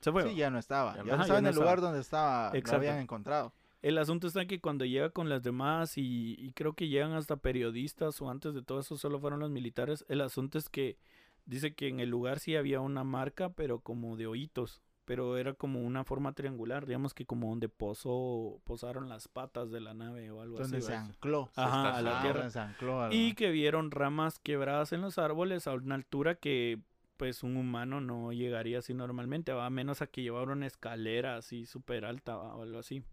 [0.00, 0.22] Se fue.
[0.30, 0.96] Sí, ya no estaba.
[0.96, 2.76] Ya Ya, no- estaba ya en no el lugar donde estaba, lo Exacto.
[2.78, 3.52] habían encontrado.
[3.82, 7.36] El asunto está que cuando llega con las demás y, y creo que llegan hasta
[7.36, 10.96] periodistas o antes de todo eso solo fueron los militares, el asunto es que
[11.44, 14.80] dice que en el lugar sí había una marca, pero como de hoyitos,
[15.12, 19.78] pero era como una forma triangular, digamos que como donde posó, posaron las patas de
[19.78, 20.86] la nave o algo Donde así.
[20.86, 21.00] se ¿va?
[21.02, 21.50] ancló.
[21.54, 22.38] Ajá, a la tierra.
[22.38, 23.02] donde se ancló.
[23.02, 26.80] a- Y que vieron ramas quebradas en los árboles a una altura que
[27.18, 31.36] pues un humano no llegaría así normalmente, va a menos a que llevara una escalera
[31.36, 32.56] así súper alta ¿va?
[32.56, 33.04] o algo así.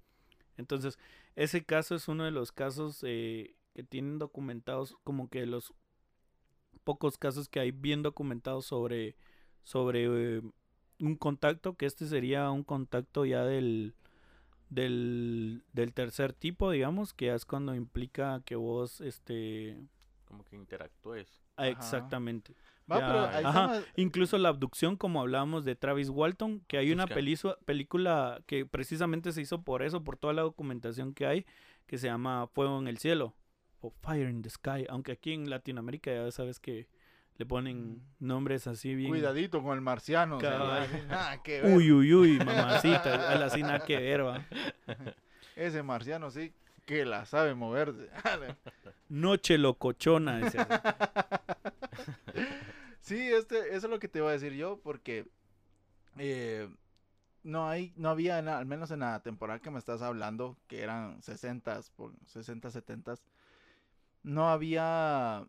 [0.56, 0.98] Entonces,
[1.36, 5.74] ese caso es uno de los casos eh, que tienen documentados, como que los
[6.86, 9.18] pocos casos que hay bien documentados sobre,
[9.64, 10.42] sobre eh,
[11.00, 13.94] un contacto, que este sería un contacto ya del,
[14.70, 19.78] del, del tercer tipo, digamos, que es cuando implica que vos, este,
[20.26, 21.28] como que interactúes.
[21.58, 21.70] ah, Ajá.
[21.72, 22.54] exactamente.
[22.92, 23.66] Va, ya, pero ahí ajá.
[23.76, 27.06] estamos- Incluso la abducción, como hablábamos de Travis Walton, que hay una
[27.66, 31.46] película que precisamente se hizo por eso, por toda la documentación que hay,
[31.86, 33.36] que se llama Fuego en el Cielo
[33.82, 36.88] o Fire in the Sky, aunque aquí en Latinoamérica ya sabes que
[37.40, 39.10] le ponen nombres así bien...
[39.10, 40.38] Cuidadito con el marciano.
[40.38, 41.74] así, nada que ver.
[41.74, 44.46] Uy, uy, uy, mamacita, la sin nada que ver, va.
[45.56, 46.54] Ese marciano sí
[46.86, 48.10] que la sabe moverse.
[49.08, 50.68] Noche locochona, decía.
[53.00, 55.26] sí, este, eso es lo que te iba a decir yo, porque
[56.18, 56.68] eh,
[57.44, 61.22] no hay, no había, al menos en la temporada que me estás hablando, que eran
[61.22, 63.16] 60, por 60, 70,
[64.24, 65.48] no había,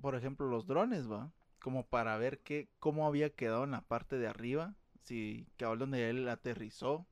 [0.00, 4.18] por ejemplo, los drones, va, como para ver qué, cómo había quedado en la parte
[4.18, 7.06] de arriba, si cabal donde él aterrizó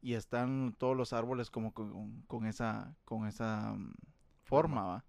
[0.00, 3.94] y están todos los árboles como con, con esa, con esa mm,
[4.44, 5.04] forma, va.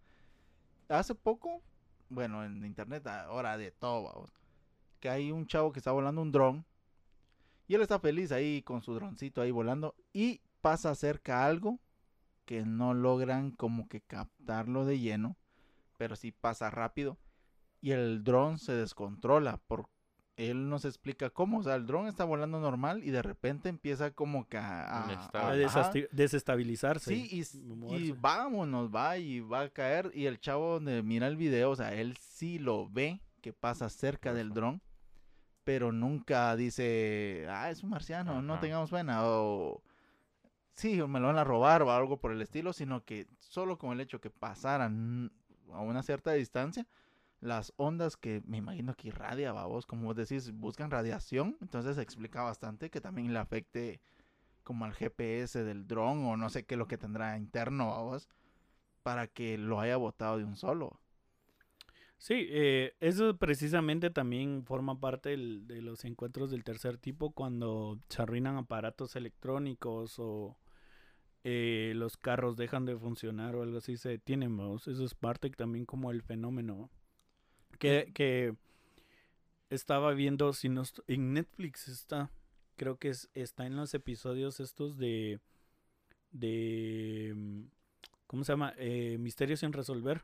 [0.89, 1.61] Hace poco,
[2.09, 4.33] bueno, en internet ahora de todo, vamos,
[4.99, 6.65] que hay un chavo que está volando un dron
[7.67, 11.79] y él está feliz ahí con su droncito ahí volando y pasa cerca algo
[12.45, 15.35] que no logran como que captarlo de lleno,
[15.97, 17.17] pero sí pasa rápido
[17.81, 19.89] y el dron se descontrola por
[20.35, 24.11] él nos explica cómo, o sea, el dron está volando normal y de repente empieza
[24.11, 25.05] como que a,
[26.11, 27.13] desestabilizarse.
[27.13, 27.43] Sí,
[27.91, 30.11] y, vámonos, va y va a caer.
[30.13, 33.89] Y el chavo donde mira el video, o sea, él sí lo ve que pasa
[33.89, 34.81] cerca del dron,
[35.63, 39.83] pero nunca dice, ah, es un marciano, no tengamos pena, o
[40.73, 43.91] sí, me lo van a robar o algo por el estilo, sino que solo con
[43.91, 45.31] el hecho que pasaran
[45.71, 46.87] a una cierta distancia,
[47.41, 52.41] las ondas que me imagino que irradia, vos, como vos decís, buscan radiación, entonces explica
[52.43, 54.01] bastante que también le afecte
[54.63, 58.29] como al GPS del dron o no sé qué lo que tendrá interno, vos,
[59.03, 60.99] para que lo haya botado de un solo.
[62.17, 67.99] Sí, eh, eso precisamente también forma parte del- de los encuentros del tercer tipo cuando
[68.09, 70.57] se arruinan aparatos electrónicos o
[71.43, 74.87] eh, los carros dejan de funcionar o algo así, se detienen, vamos.
[74.87, 76.89] Eso es parte también como el fenómeno
[77.79, 78.55] que, que
[79.69, 82.31] estaba viendo, si no en Netflix está,
[82.75, 85.39] creo que es, está en los episodios estos de,
[86.31, 87.63] de, mm,
[88.27, 88.73] ¿cómo se llama?
[88.77, 90.23] Eh, Misterios sin resolver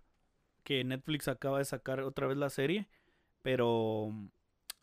[0.64, 2.88] que Netflix acaba de sacar otra vez la serie,
[3.42, 4.28] pero mm,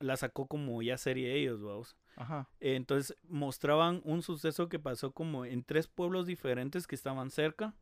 [0.00, 1.96] la sacó como ya serie ellos, vamos.
[2.16, 2.48] Ajá.
[2.60, 7.74] Eh, Entonces mostraban un suceso que pasó como en tres pueblos diferentes que estaban cerca,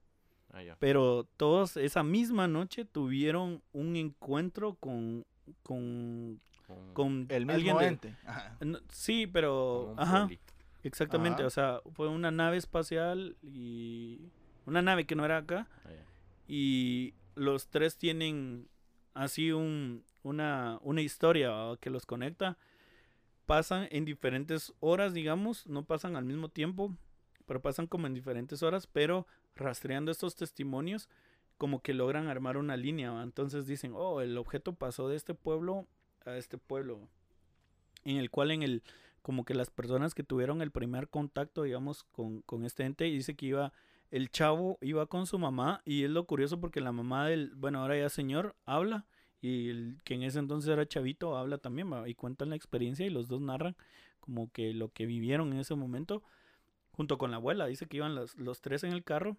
[0.52, 5.24] Ah, pero todos esa misma noche tuvieron un encuentro con
[5.62, 8.16] con, Con- con El alguien mismo ente.
[8.60, 10.38] No, sí, pero ajá, poli.
[10.84, 11.46] exactamente, Ajá.
[11.48, 14.20] o sea, fue una nave espacial y
[14.64, 15.90] una nave que no era acá Ah,
[16.48, 18.68] y los tres tienen
[19.12, 22.58] así un, una, una historia que los conecta.
[23.46, 26.96] Pasan en diferentes horas, digamos, no pasan al mismo tiempo,
[27.46, 31.08] pero pasan como en diferentes horas, pero rastreando estos testimonios,
[31.58, 33.22] como que logran armar una línea.
[33.22, 35.86] Entonces dicen, oh, el objeto pasó de este pueblo
[36.24, 37.06] a este pueblo,
[38.04, 38.82] en el cual en el,
[39.20, 43.36] como que las personas que tuvieron el primer contacto, digamos, con, con este ente, dice
[43.36, 43.72] que iba
[44.14, 47.80] el chavo iba con su mamá y es lo curioso porque la mamá del, bueno,
[47.80, 49.06] ahora ya señor, habla
[49.44, 52.08] y el que en ese entonces era chavito habla también ¿va?
[52.08, 53.76] y cuentan la experiencia y los dos narran
[54.20, 56.22] como que lo que vivieron en ese momento
[56.92, 57.66] junto con la abuela.
[57.66, 59.36] Dice que iban los, los tres en el carro.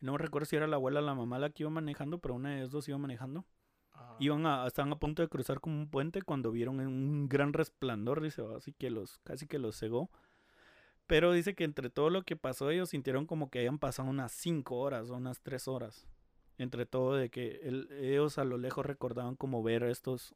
[0.00, 2.34] No me recuerdo si era la abuela o la mamá la que iba manejando, pero
[2.34, 3.44] una de ellos dos iba manejando.
[3.92, 4.16] Ajá.
[4.18, 8.22] Iban a, estaban a punto de cruzar como un puente cuando vieron un gran resplandor,
[8.22, 8.56] dice, ¿va?
[8.56, 10.10] así que los, casi que los cegó.
[11.06, 14.32] Pero dice que entre todo lo que pasó, ellos sintieron como que habían pasado unas
[14.32, 16.08] 5 horas o unas 3 horas.
[16.58, 20.34] Entre todo de que el- ellos a lo lejos recordaban como ver a estos,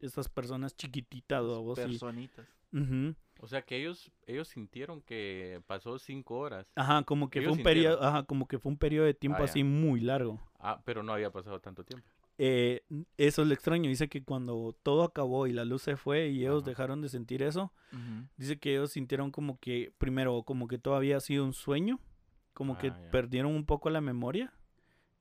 [0.00, 1.82] estas personas chiquititas o algo así.
[1.82, 2.46] Personitas.
[2.72, 3.14] Ujú.
[3.40, 6.66] O sea que ellos, ellos sintieron que pasó cinco horas.
[6.74, 8.14] Ajá, como que fue Ellos un periodo, sintieron.
[8.16, 9.50] ajá, como que fue un periodo de tiempo Ah, ya.
[9.50, 10.38] así muy largo.
[10.58, 12.06] Ah, pero no había pasado tanto tiempo.
[12.42, 12.82] Eh,
[13.16, 13.88] eso es lo extraño.
[13.88, 16.70] Dice que cuando todo acabó y la luz se fue y ellos Ajá.
[16.70, 18.26] dejaron de sentir eso, Ujú.
[18.36, 21.98] dice que ellos sintieron como que, primero, como que todo había sido un sueño,
[22.52, 23.10] como que Ah, ya.
[23.10, 24.52] perdieron un poco la memoria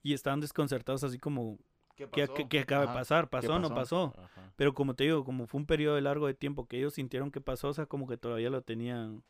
[0.03, 1.57] y estaban desconcertados así como,
[1.95, 2.33] ¿Qué ¿qué, pasó?
[2.33, 3.29] qué- qué acaba de pasar?
[3.29, 4.13] ¿Pasó o no pasó?
[4.17, 4.53] Ajá.
[4.55, 7.41] Pero como te digo, como fue un periodo largo de tiempo que ellos sintieron que
[7.41, 9.23] pasó, o sea, como que todavía lo tenían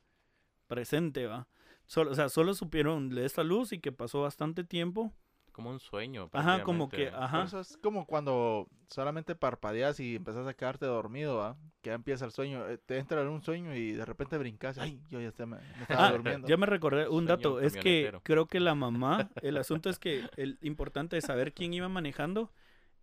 [0.68, 1.48] presente, ¿va?
[1.86, 5.14] Solo, o sea, solo supieron de esta luz y que pasó bastante tiempo.
[5.52, 6.30] Como un sueño.
[6.34, 7.44] Ajá, como que, ajá.
[7.44, 11.58] Eso es como cuando solamente parpadeas y empezás a quedarte dormido, ¿va?
[11.82, 12.68] Que ya empieza el sueño.
[12.68, 14.78] eh, Te entra en un sueño y de repente brincas.
[14.78, 16.48] Ay, yo ya me, me estaba Ah, durmiendo.
[16.48, 20.00] ya me recordé un Sueño dato, es que creo que la mamá, el asunto es
[20.00, 22.52] que el importante de saber quién iba manejando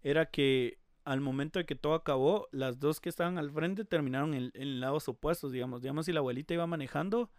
[0.02, 4.34] era que al momento de que todo acabó, las dos que estaban al frente terminaron
[4.34, 5.80] en, en lados opuestos, digamos.
[5.82, 7.30] Digamos, si la abuelita iba manejando,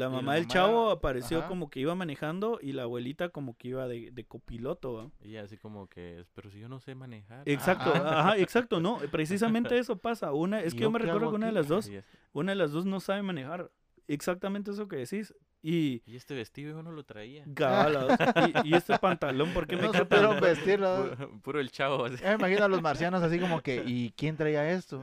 [0.00, 1.48] la Y la mamá del mamá- chavo apareció ajá.
[1.48, 5.10] como que iba manejando y la abuelita como que iba de, de copiloto, ¿va?
[5.22, 7.42] Y así como que, pero si yo no sé manejar.
[7.48, 8.20] Exacto, Ajá.
[8.20, 10.32] ajá, exacto, no, precisamente eso pasa.
[10.32, 11.90] Una, es ¿Y que yo yo me recuerdo que una de las dos,
[12.32, 13.70] una de las dos no sabe manejar.
[14.08, 15.32] Exactamente eso que decís.
[15.62, 17.44] Y y este vestido yo no lo traía.
[18.64, 21.10] Y, y este pantalón, ¿por qué me no queda supieron vestirlo.
[21.16, 22.06] Puro, puro el chavo.
[22.06, 22.16] así.
[22.24, 25.02] Me imagino a los marcianos así como que, ¿y quién traía esto?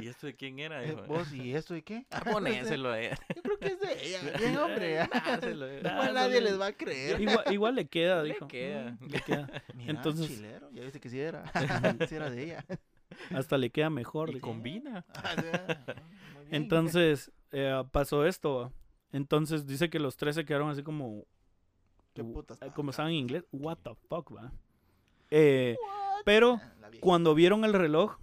[0.00, 0.84] ¿Y esto de quién era?
[0.84, 0.94] Eh.
[1.06, 2.06] ¿Vos y esto de qué?
[2.10, 3.18] Ah, ponéselo a ella.
[3.34, 4.20] Yo creo que es de ella.
[4.38, 4.94] Bien, hombre.
[5.24, 5.78] Dáselo, eh.
[5.80, 7.20] Igual nadie les va a creer.
[7.20, 8.46] Igual, igual le queda, Le dijo.
[8.48, 8.90] queda.
[9.00, 9.50] Mm, le queda.
[9.74, 11.44] Mira, Entonces- chilero, ya viste que sí era.
[12.06, 12.64] sí era de ella.
[13.34, 14.28] Hasta le queda mejor.
[14.34, 14.40] Dijo.
[14.40, 15.06] combina.
[15.14, 15.78] Ah.
[16.50, 18.70] Entonces, eh, pasó esto.
[19.12, 21.24] Entonces dice que los tres se quedaron así como.
[22.14, 24.52] ¿Qué putas eh, como en inglés, what the fuck, va.
[25.30, 25.76] Eh,
[26.24, 27.00] pero vieja.
[27.00, 28.16] cuando vieron el reloj,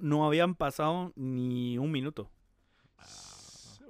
[0.00, 2.30] no habían pasado ni un minuto.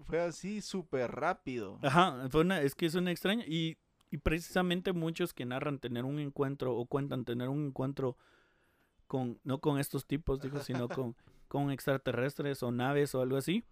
[0.04, 1.80] Fue así súper rápido.
[1.82, 3.44] Ajá, fue una, es que es una extraña.
[3.46, 3.76] Y,
[4.10, 8.16] y precisamente muchos que narran tener un encuentro o cuentan tener un encuentro
[9.08, 11.16] con, no con estos tipos, digo, sino con,
[11.48, 13.64] con extraterrestres o naves o algo así.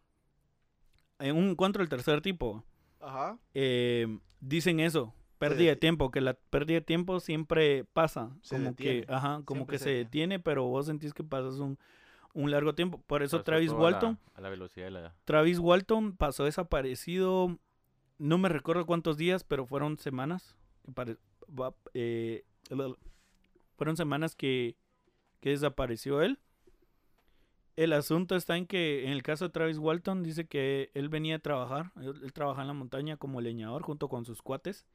[1.24, 2.62] En un encuentro del tercer tipo,
[3.00, 3.38] Ajá.
[3.54, 8.74] eh, dicen eso, pérdida de tiempo, que la pérdida de tiempo siempre pasa, Se como
[8.76, 10.04] que, ajá, como siempre que se se detiene.
[10.34, 11.78] detiene, pero vos sentís que pasas un,
[12.34, 13.00] un largo tiempo.
[13.06, 15.14] Por eso Pasó Travis todo a la- Walton, A la velocidad de la.
[15.24, 17.58] Travis Walton pasó desaparecido,
[18.18, 20.56] no me recuerdo cuántos días, pero fueron semanas.
[20.84, 21.16] que pare-
[21.58, 22.44] va- eh,
[23.76, 24.76] fueron semanas que,
[25.40, 26.38] que desapareció él.
[27.76, 31.36] El asunto está en que en el caso de Travis Walton dice que él venía
[31.36, 34.86] a trabajar, él, él trabaja en la montaña como leñador junto con sus cuates.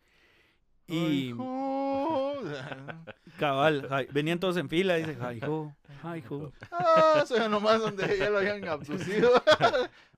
[0.88, 1.34] Y
[3.38, 6.52] cabal, venían todos en fila, dice, ay, jo, ay, jo.
[6.72, 9.32] Ah, eso ya nomás donde ya lo habían abducido.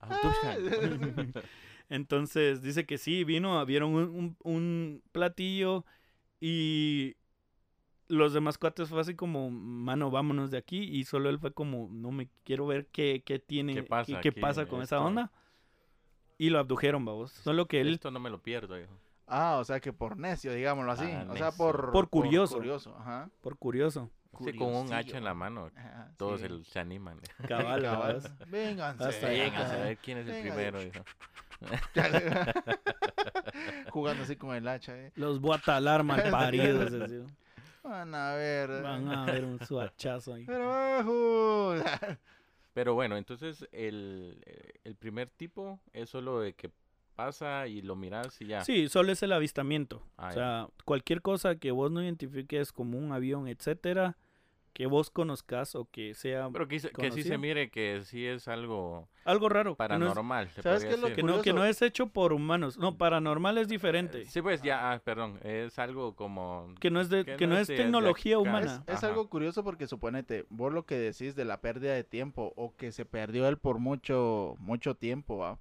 [1.88, 5.84] Entonces dice que sí, vino, vieron un, un- un platillo
[6.40, 7.16] y
[8.12, 10.82] los demás cuates fue así como, mano, vámonos de aquí.
[10.82, 14.20] Y solo él fue como, no me quiero ver qué, qué tiene, ¿Qué qué, pasa
[14.20, 15.30] qué pasa con esa onda.
[16.38, 17.32] Y lo abdujeron, vamos.
[17.32, 18.92] Solo que él, Esto no me lo pierdo, hijo.
[19.26, 21.06] Ah, o sea que por necio, digámoslo así.
[21.10, 21.92] Ah, o sea, por...
[21.92, 22.56] Por curioso.
[22.56, 23.30] curioso, ajá.
[23.40, 24.10] por curioso,
[24.44, 26.46] Sí, con un hacha en la mano, Ajá, todos sí.
[26.46, 27.20] el- se animan.
[27.48, 28.22] cabal, Cabal.
[28.48, 29.04] Vénganse.
[29.04, 31.04] Hasta Vénganse a ver quién es el primero, hijo.
[33.90, 35.12] Jugando así con el hacha, eh.
[35.14, 36.90] Los botalar mal paridos.
[37.82, 38.82] Van a ver.
[38.82, 40.44] Van a ver un suachazo ahí.
[40.44, 41.74] Pero.
[42.74, 46.70] Pero bueno, entonces el, eh, el primer tipo es solo de que
[47.14, 48.64] pasa y lo miras y ya.
[48.64, 50.02] Sí, solo es el avistamiento.
[50.16, 50.34] Ah, o ya.
[50.34, 54.16] sea, cualquier cosa que vos no identifiques como un avión, etcétera,
[54.74, 58.48] que vos conozcas o que sea Pero que, que sí se mire que sí es
[58.48, 59.76] algo algo raro.
[59.76, 60.48] que no es- paranormal.
[60.62, 61.16] ¿Sabes qué es lo decir.
[61.16, 61.64] Que no, que no Curioso.
[61.66, 62.78] es hecho por humanos.
[62.78, 64.24] No, paranormal es diferente.
[64.26, 66.74] Sí, pues ya, ah, perdón, es algo como...
[66.80, 68.82] Que no es de, que que no no es es de- de tecnología humana.
[68.86, 72.74] Es algo curioso porque suponete, vos lo que decís de la pérdida de tiempo o
[72.74, 75.58] que se perdió él por mucho, mucho tiempo, ¿va?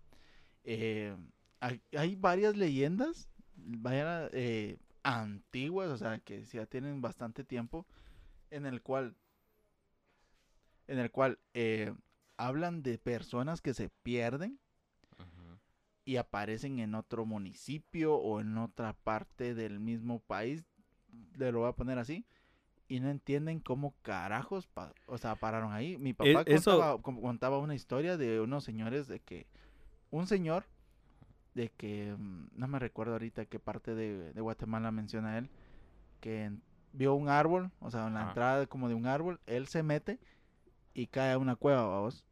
[0.63, 1.15] Eh,
[1.60, 7.86] hay, hay varias leyendas, vaya, eh, antiguas, o sea, que ya tienen bastante tiempo,
[8.52, 9.16] en el cual,
[10.88, 11.94] en el cual eh,
[12.38, 14.60] hablan de personas que se pierden
[16.04, 20.66] y aparecen en otro municipio o en otra parte del mismo país,
[21.38, 22.26] le lo voy a poner así,
[22.88, 25.98] y no entienden cómo carajos, pa- o sea, pararon ahí.
[25.98, 29.48] Mi papá E, contaba, contaba una historia de unos señores de que,
[30.12, 30.66] un señor,
[31.54, 35.50] de que, mm, no me recuerdo ahorita qué parte de, de Guatemala menciona él,
[36.22, 39.67] que en- vio un árbol, o sea, en la entrada como de un árbol, él
[39.67, 40.19] se mete
[40.93, 42.25] y cae a una cueva, vamos.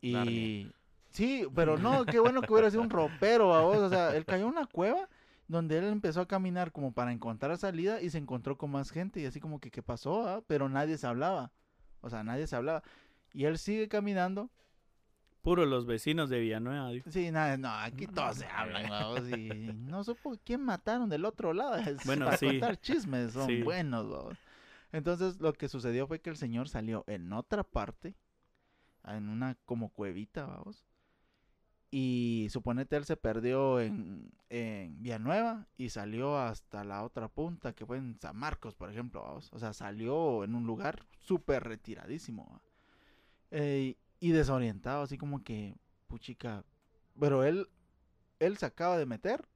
[0.00, 0.70] Y...
[1.10, 3.78] Sí, pero no, qué bueno que hubiera sido un ropero, vos.
[3.78, 5.08] O sea, él cayó en una cueva
[5.48, 9.20] donde él empezó a caminar como para encontrar salida y se encontró con más gente
[9.20, 10.42] y así como que qué pasó, ah?
[10.46, 11.52] pero nadie se hablaba.
[12.02, 12.82] O sea, nadie se hablaba.
[13.32, 14.50] Y él sigue caminando.
[15.46, 16.90] Puro los vecinos de Villanueva.
[17.08, 21.52] Sí, nada, no, aquí todos se hablan, vamos, y no supo quién mataron del otro
[21.52, 21.76] lado.
[21.88, 22.46] Es Bueno, para sí.
[22.46, 23.62] contar chismes, son Sí.
[23.62, 24.36] buenos, vamos.
[24.90, 28.16] Entonces, lo que sucedió fue que el señor salió en otra parte,
[29.06, 30.84] en una como cuevita, vamos.
[31.92, 37.86] Y suponete él se perdió en, en Villanueva y salió hasta la otra punta, que
[37.86, 39.48] fue en San Marcos, por ejemplo, vamos.
[39.52, 42.60] O sea, salió en un lugar súper retiradísimo.
[43.52, 45.76] Eh, y desorientado, así como que,
[46.06, 46.64] puchica.
[47.18, 47.68] Pero él,
[48.38, 49.46] él se acaba de meter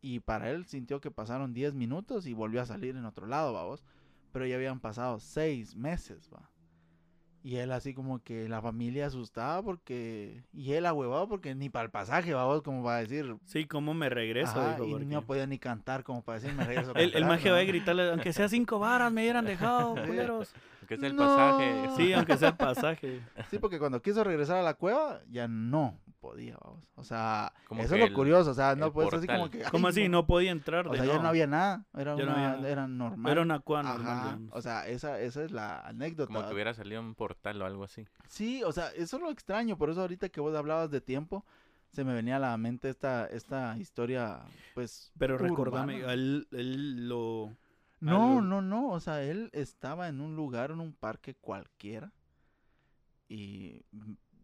[0.00, 3.52] y para él sintió que pasaron 10 minutos y volvió a salir en otro lado,
[3.52, 3.84] vamos.
[4.32, 6.50] Pero ya habían pasado 6 meses, va.
[7.42, 10.42] Y él así como que la familia asustada porque...
[10.50, 13.36] Y él ahuevado porque ni para el pasaje, vamos, como para decir...
[13.44, 14.58] Sí, ¿cómo me regreso?
[14.58, 16.94] Ajá, y porque- no podía ni cantar como para decir me regreso.
[16.96, 17.28] El, el ¿no?
[17.28, 20.54] va a gritarle, aunque sea cinco varas, me hubieran dejado, culeros.
[20.86, 21.22] Que es el No.
[21.26, 21.88] pasaje.
[21.96, 23.20] Sí, aunque sea el pasaje.
[23.50, 26.88] Sí, porque cuando quiso regresar a la cueva, ya no podía, vamos.
[26.94, 29.60] O sea, Como eso es lo el- curioso, o sea, no puedes así como que...
[29.70, 30.08] ¿Cómo así?
[30.08, 30.88] No podía entrar.
[30.88, 33.30] O de sea, ya no había nada, era, no una- había- era normal.
[33.32, 34.48] Era una cueva normal.
[34.52, 36.32] O sea, esa, esa es la anécdota.
[36.32, 38.06] Como que hubiera salido un portal o algo así.
[38.26, 41.44] Sí, o sea, eso es lo extraño, por eso ahorita que vos hablabas de tiempo,
[41.92, 44.40] se me venía a la mente esta, esta historia,
[44.74, 45.12] pues...
[45.18, 47.52] Pero recordame, él, él lo...
[48.04, 52.12] No, no, no, o sea, él estaba en un lugar, en un parque cualquiera,
[53.28, 53.82] y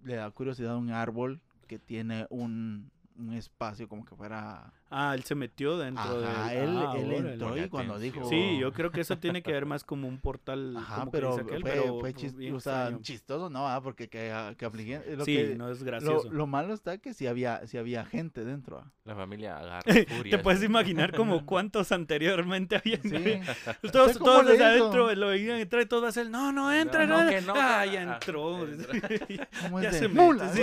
[0.03, 4.73] le da curiosidad a un árbol que tiene un, un espacio como que fuera...
[4.91, 6.65] Ah, él se metió dentro Ajá, de...
[6.65, 7.33] él, Ah, él órale.
[7.35, 8.29] entró y cuando dijo...
[8.29, 11.19] Sí, yo creo que eso tiene que ver más como un portal, Ajá, como que
[11.19, 13.03] pero, dice aquel, fue, pero fue chis- bien o sea, extraño.
[13.03, 13.69] chistoso, ¿no?
[13.69, 16.29] Ah, Porque que, que apliqué- lo Sí, que- no es gracioso.
[16.33, 18.81] lo malo está que si había, si había gente dentro.
[18.81, 18.91] ah.
[19.05, 19.83] La familia agarra
[20.31, 23.03] Te puedes imaginar como cuántos anteriormente habían.
[23.03, 23.11] Sí.
[23.93, 26.51] Todos, ¿Usted cómo todos desde adentro lo veían entrar y todos va a ser, no,
[26.53, 28.67] no, entra, No, no, no, que no, Ah, ya ah, entró.
[28.67, 29.49] entra.
[29.63, 30.63] ¿Cómo ya se mula, sí.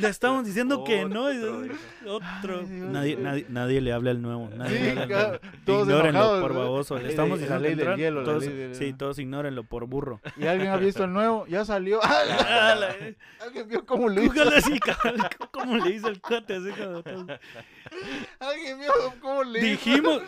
[0.00, 1.24] Le estamos diciendo que no.
[2.06, 2.60] Otro.
[2.60, 4.50] Ay, nadie, nadie, nadie le habla al nuevo.
[4.54, 5.38] Nadie le habla al ca- nuevo.
[5.64, 6.98] todos Ignórenlo enojados, por baboso.
[6.98, 9.64] Le estamos de- diciendo la ley del hielo, la todos- ley del- Sí, todos ignórenlo
[9.64, 10.20] por burro.
[10.36, 11.46] ¿Y alguien ha visto el nuevo?
[11.46, 12.00] Ya salió.
[12.46, 12.74] Ah,
[13.40, 14.34] ¿Alguien vio cómo lo hizo?
[15.50, 16.56] ¿Cómo le hizo el cuate?
[16.56, 16.68] Así.
[18.40, 18.90] ¿Alguien vio
[19.20, 19.68] cómo le hizo?
[19.68, 20.22] Dijimos,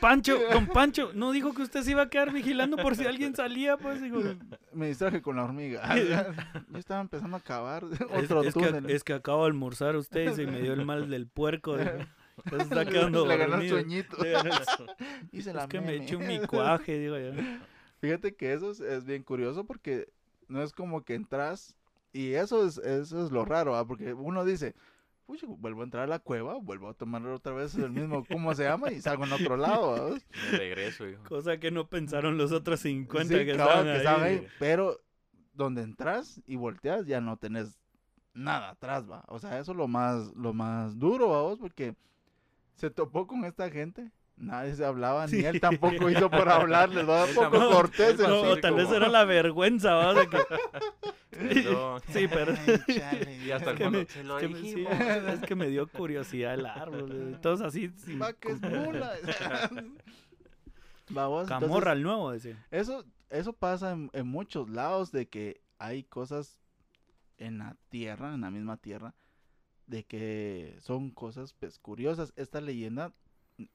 [0.00, 3.34] Pancho, don Pancho, no dijo que usted se iba a quedar vigilando por si alguien
[3.34, 4.20] salía, pues digo.
[4.72, 5.82] Me distraje con la hormiga.
[5.96, 8.86] Yo estaba empezando a cavar Es, otro es túnel.
[8.86, 11.76] que, es que acabo de almorzar usted y se me dio el mal del puerco.
[11.76, 11.90] dijo.
[12.44, 13.76] Entonces está quedando Le ganó el dormido.
[13.78, 14.16] sueñito.
[14.22, 14.86] Le ganó el su-
[15.32, 17.32] Hice la Es que me eché un micuaje, digo yo.
[18.00, 20.08] Fíjate que eso es, es bien curioso porque
[20.48, 21.74] no es como que entras
[22.12, 23.86] y eso es, eso es lo raro, ¿ah?
[23.86, 24.74] porque uno dice,
[25.26, 28.52] "Pucha, vuelvo a entrar a la cueva, vuelvo a tomar otra vez el mismo, ¿cómo
[28.54, 28.90] se llama?
[28.90, 30.16] Y salgo en otro lado,
[30.50, 31.22] regreso, hijo.
[31.28, 33.96] Cosa que no pensaron los otros 50 Sí, que, cabal, estaban que ahí.
[33.98, 34.98] estaban ahí, Pero
[35.52, 37.78] donde entras y volteas ya no tenés
[38.32, 39.24] nada atrás, va.
[39.28, 41.94] O sea, eso es lo más, lo más duro, vos, porque
[42.80, 44.10] se topó con esta gente.
[44.36, 48.18] Nadie se hablaba, ni él tampoco hizo por hablarles, va Él poco tampoco- cortés.
[48.18, 50.14] No, o tal vez era la vergüenza, ¿va?
[50.14, 50.38] De que,
[51.30, 52.00] Perdón.
[52.08, 55.40] sí, pero Ay, Y hasta el que fondo, me- se lo que me- sí, es
[55.40, 57.34] que me dio curiosidad el árbol.
[57.34, 59.12] eh, Todos así, sin Va que es mula.
[61.10, 62.56] Vamos, Camorra el nuevo, decía.
[62.70, 66.58] Eso, eso pasa en, en muchos lados de que hay cosas
[67.38, 69.14] en la tierra, en la misma tierra,
[69.90, 72.32] de que son cosas pues, curiosas.
[72.36, 73.12] Esta leyenda,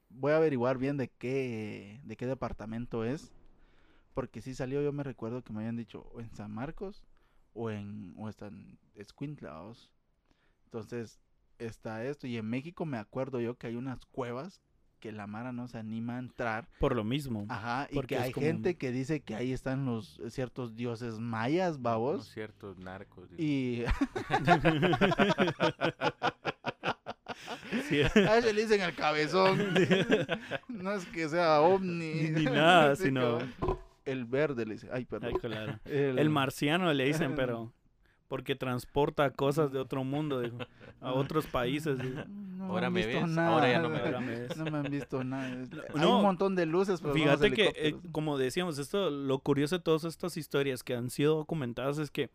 [0.08, 3.32] voy a averiguar bien de qué, de qué departamento es,
[4.14, 7.04] porque si salió, yo me recuerdo que me habían dicho o en San Marcos
[7.52, 9.92] o en o en Escuintla, vamos.
[10.64, 11.20] Entonces
[11.58, 14.62] está esto y en México me acuerdo yo que hay unas cuevas
[15.00, 17.46] que la Mara no se anima a entrar Por lo mismo.
[17.48, 21.80] Ajá, y que hay como- gente que dice que ahí están los ciertos dioses mayas,
[21.82, 22.28] babos.
[22.28, 23.28] ciertos narcos.
[23.38, 23.82] Y
[27.88, 29.58] Sí, a ese le dicen el cabezón.
[30.68, 32.14] no es que sea ovni.
[32.14, 33.38] Ni- ni nada, sino-.
[34.04, 34.88] El verde le dice.
[34.92, 35.32] Ay, ay, perdón.
[35.40, 35.78] claro.
[35.84, 37.72] El, El marciano le dicen, pero
[38.28, 40.58] porque transporta cosas de otro mundo, dijo,
[41.00, 41.98] a otros países.
[41.98, 42.20] dijo.
[42.26, 44.56] No Ahora han me visto ves, ahora ya no me Ahora me ves.
[44.56, 45.46] No me han visto nada.
[45.94, 49.76] Hay No, un montón de luces, pero Fíjate que, eh, como decíamos, esto, lo curioso
[49.78, 52.30] de todas estas historias que han sido documentadas es que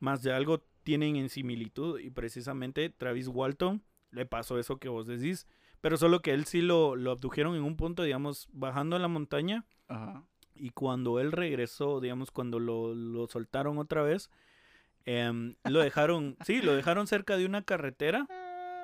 [0.00, 5.06] más de algo tienen en similitud y precisamente Travis Walton le pasó eso que vos
[5.06, 5.46] decís,
[5.80, 9.08] pero solo que él sí lo, lo abdujeron en un punto, digamos, bajando a la
[9.08, 10.24] montaña Ajá.
[10.54, 14.30] y cuando él regresó, digamos, cuando lo, lo soltaron otra vez,
[15.10, 18.26] em, lo dejaron, sí, lo dejaron cerca de una carretera.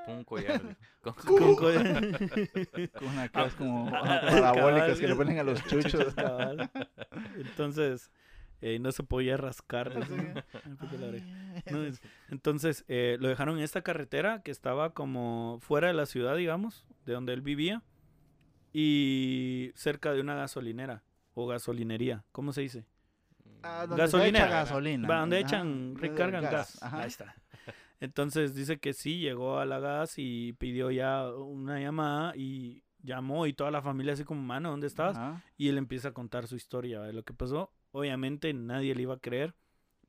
[0.07, 0.61] Un collar.
[1.01, 1.70] con- con co-
[2.99, 6.14] Con una que es como Ah, parabólicas que le ponen a los chuchos.
[6.14, 6.70] cabal.
[7.37, 8.11] Entonces,
[8.61, 9.93] eh, no se podía rascar.
[11.70, 11.79] No,
[12.31, 16.87] entonces, eh, lo dejaron en esta carretera que estaba como fuera de la ciudad, digamos,
[17.07, 17.83] de donde él vivía,
[18.72, 21.03] y cerca de una gasolinera
[21.35, 22.87] o gasolinería, ¿cómo se dice?
[23.64, 24.46] Ah, donde se Gasolinera.
[24.46, 25.08] echa gasolina.
[25.08, 26.82] Va, donde Ajá, echan, recargan gas.
[26.82, 27.34] Ahí está.
[28.00, 33.46] Entonces dice que sí, llegó a la gas y pidió ya una llamada y llamó
[33.46, 34.88] y toda la familia así como, mano, ¿dónde?
[34.96, 35.42] Ajá.
[35.56, 37.72] Y él empieza a contar su historia de lo que pasó.
[37.92, 39.54] Obviamente nadie le iba a creer,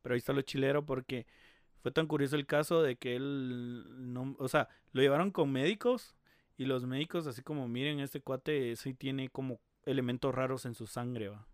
[0.01, 1.27] pero ahí está lo chilero porque
[1.81, 6.15] fue tan curioso el caso de que él, no, o sea, lo llevaron con médicos
[6.57, 10.87] y los médicos así como, miren, este cuate sí tiene como elementos raros en su
[10.87, 11.45] sangre, va.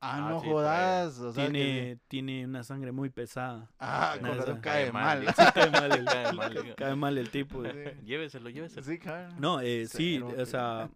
[0.00, 1.18] Ah, Ah, no sí, jodas.
[1.18, 3.68] O sea, que- tiene, tiene una sangre muy pesada.
[3.80, 5.20] Ah, con razón cae mal.
[5.22, 5.32] dice.
[5.36, 6.74] Sí, cae mal el, Cae mal, digo.
[6.76, 7.62] cae mal el tipo.
[7.64, 7.70] Sí.
[8.04, 8.86] Lléveselo, lléveselo.
[8.86, 9.34] Sí, claro.
[9.38, 10.88] No, eh, sí, o sea,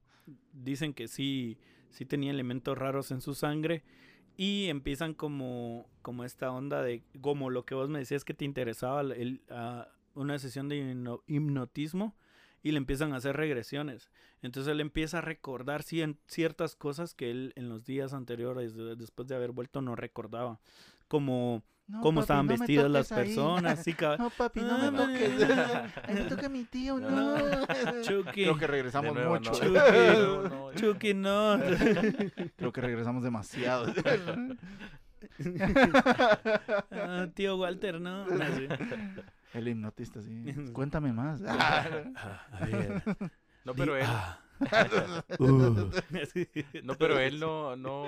[0.53, 1.59] dicen que sí,
[1.90, 3.82] sí tenía elementos raros en su sangre
[4.36, 8.44] y empiezan como, como esta onda de, como lo que vos me decías que te
[8.44, 12.14] interesaba, el, ah, una sesión de hipno- hipnotismo
[12.62, 14.10] y le empiezan a hacer regresiones.
[14.42, 18.96] Entonces él empieza a recordar cien- ciertas cosas que él en los días anteriores, de-
[18.96, 20.60] después de haber vuelto, no recordaba.
[21.08, 24.86] Como No, cómo papi, estaban no me vestidas las personas, sí, No, papi, no me
[24.86, 25.48] Ah, toques.
[25.48, 26.02] no.
[26.08, 27.10] Ahí me toca mi tío, No.
[27.10, 27.56] no.
[28.02, 29.50] Chucky, Creo que regresamos nuevo, mucho.
[29.50, 29.58] no.
[29.58, 29.74] Chucky.
[29.74, 31.58] No, no, Chucky, no.
[32.56, 33.92] Creo que regresamos demasiado.
[36.91, 38.27] Ah, tío Walter, no.
[38.27, 38.68] No, sí.
[39.55, 40.45] El hipnotista, sí.
[40.73, 41.43] Cuéntame más.
[41.47, 43.03] Ah, a ver.
[43.64, 44.39] No, pero él, Ah.
[45.41, 45.91] Uh.
[46.85, 48.05] No, pero él no, no,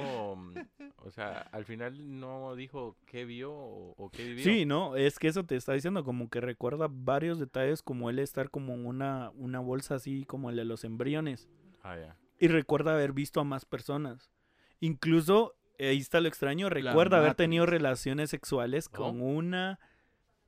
[0.99, 4.45] o sea, al final no dijo qué vio o, o qué vivió.
[4.45, 8.21] Sí, no, es que eso te está diciendo, como que recuerda varios detalles, como él
[8.21, 11.49] estar como en una, una bolsa así, como el de los embriones.
[11.83, 12.17] Ah, ya.
[12.39, 14.31] Y recuerda haber visto a más personas.
[14.79, 18.97] Incluso, ahí está lo extraño, recuerda haber tenido relaciones sexuales Oh.
[18.97, 19.79] con una,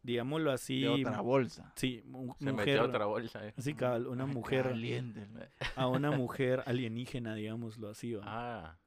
[0.02, 1.72] digámoslo así, De otra bolsa.
[1.76, 2.66] sí, mu- Se mujer.
[2.66, 3.46] metió a otra bolsa.
[3.46, 3.54] eh.
[3.56, 5.26] Así cabal, una Ay, mujer, Caliente.
[5.74, 8.14] a una mujer alienígena, digámoslo así.
[8.14, 8.22] ¿va?
[8.26, 8.78] Ah,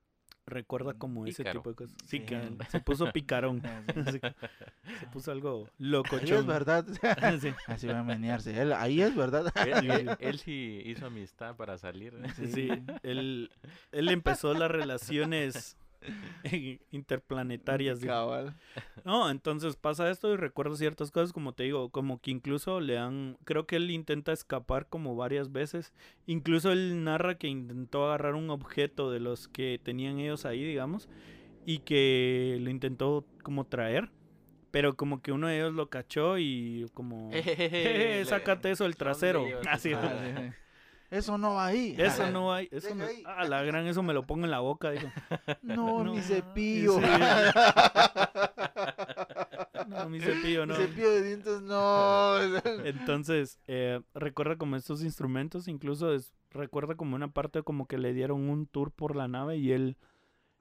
[0.46, 1.96] Recuerda como ese tipo de cosas.
[2.08, 2.26] Sí, Sí.
[2.26, 3.62] cabal, se puso picarón.
[5.00, 6.16] Se puso algo loco.
[6.16, 6.86] Ahí es verdad.
[7.40, 7.50] Sí.
[7.68, 8.60] Así va a menearse.
[8.60, 9.54] Él- Ahí es verdad.
[9.68, 12.16] él, él- él sí hizo amistad para salir.
[12.24, 12.48] ¿eh?
[12.48, 12.68] Sí,
[13.04, 13.52] él,
[13.92, 15.78] él empezó las relaciones
[16.92, 18.00] interplanetarias.
[18.00, 18.56] Cabal.
[19.06, 22.98] No, entonces pasa esto y recuerdo ciertas cosas, como te digo, como que incluso le
[22.98, 25.94] han, creo que él intenta escapar como varias veces.
[26.26, 31.10] Incluso él narra que intentó agarrar un objeto de los que tenían ellos ahí, digamos,
[31.66, 34.10] y que lo intentó como traer.
[34.72, 37.32] Pero como que uno de ellos lo cachó y como...
[37.34, 39.44] "Jeje, sácate eso del trasero.
[39.68, 40.52] Así, sí, sí.
[41.10, 41.96] Eso no va ahí.
[41.98, 43.24] Eso no hay, eso Deja no, ahí.
[43.26, 45.08] ah, la gran, eso me lo pongo en la boca, dijo.
[45.64, 47.00] No, No, mi cepillo.
[47.00, 47.06] sí.
[49.88, 50.76] No, mi cepillo, Mi no.
[50.76, 52.36] cepillo de dientes, no.
[52.86, 58.14] Entonces, eh, recuerda como estos instrumentos, incluso es- recuerda como una parte como que le
[58.14, 59.98] dieron un tour por la nave y él,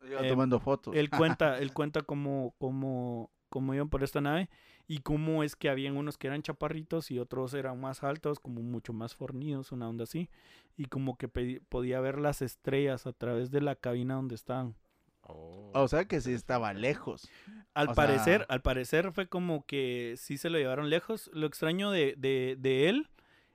[0.09, 0.95] Iba Eh, tomando fotos.
[0.95, 4.49] él cuenta, él cuenta cómo, cómo, cómo iban por esta nave
[4.87, 8.63] y cómo es que habían unos que eran chaparritos y otros eran más altos, como
[8.63, 10.31] mucho más fornidos, una onda así,
[10.77, 14.75] y como que podía ver las estrellas a través de la cabina donde estaban.
[15.23, 15.71] Oh.
[15.75, 17.29] O sea que sí estaba lejos.
[17.75, 21.31] Al O parecer, sea- al parecer fue como que sí se lo llevaron lejos.
[21.35, 23.11] Lo extraño de, de, de él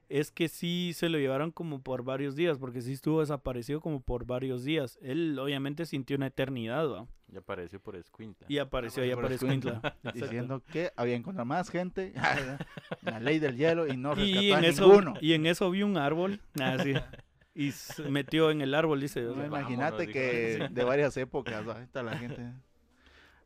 [0.08, 3.98] es que sí se lo llevaron como por varios días, porque sí estuvo desaparecido como
[4.00, 4.98] por varios días.
[5.02, 7.08] Él obviamente sintió una eternidad, ¿va?
[7.34, 8.46] Ya apareció por Escuintla.
[8.48, 9.96] Y apareció ahí, por Escuintla.
[10.14, 12.12] Diciendo que había encontrado más gente.
[13.02, 15.14] la ley del hielo y no rescató y a en eso ninguno.
[15.20, 16.94] y en eso vi un árbol, así,
[17.52, 19.22] y se metió en el árbol, dice.
[19.22, 22.52] No, imagínate que de varias épocas, ahorita la gente.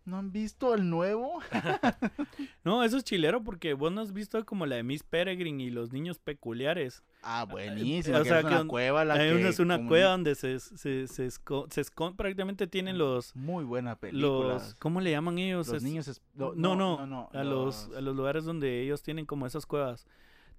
[0.05, 1.41] ¿No han visto el nuevo?
[2.65, 5.71] no, eso es chilero porque vos no has visto como la de Miss Peregrine y
[5.71, 7.03] los niños peculiares.
[7.23, 8.17] Ah, buenísimo.
[8.17, 10.35] o que sea, es una que cueva la Hay que una, es una cueva donde
[10.35, 14.55] se, se, se, esco- se escon- prácticamente tienen los, Muy buena película.
[14.55, 15.67] los ¿cómo le llaman ellos?
[15.69, 16.09] Los Es- niños...
[16.09, 20.07] es- no, no, a los, a los lugares donde ellos tienen como esas cuevas.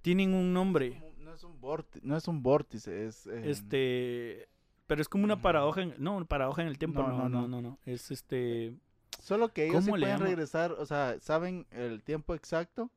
[0.02, 3.28] Tienen un nombre, No es un vórtice, no es un vórtice, es...
[3.28, 4.50] eh, este,
[4.88, 7.62] pero es como una paradoja, en, no, una paradoja en el tiempo, No, no, no,
[7.62, 8.74] no, es este,
[9.22, 10.30] Solo que ellos sí ¿Cómo le pueden llama?
[10.30, 12.90] regresar, o sea, saben el tiempo exacto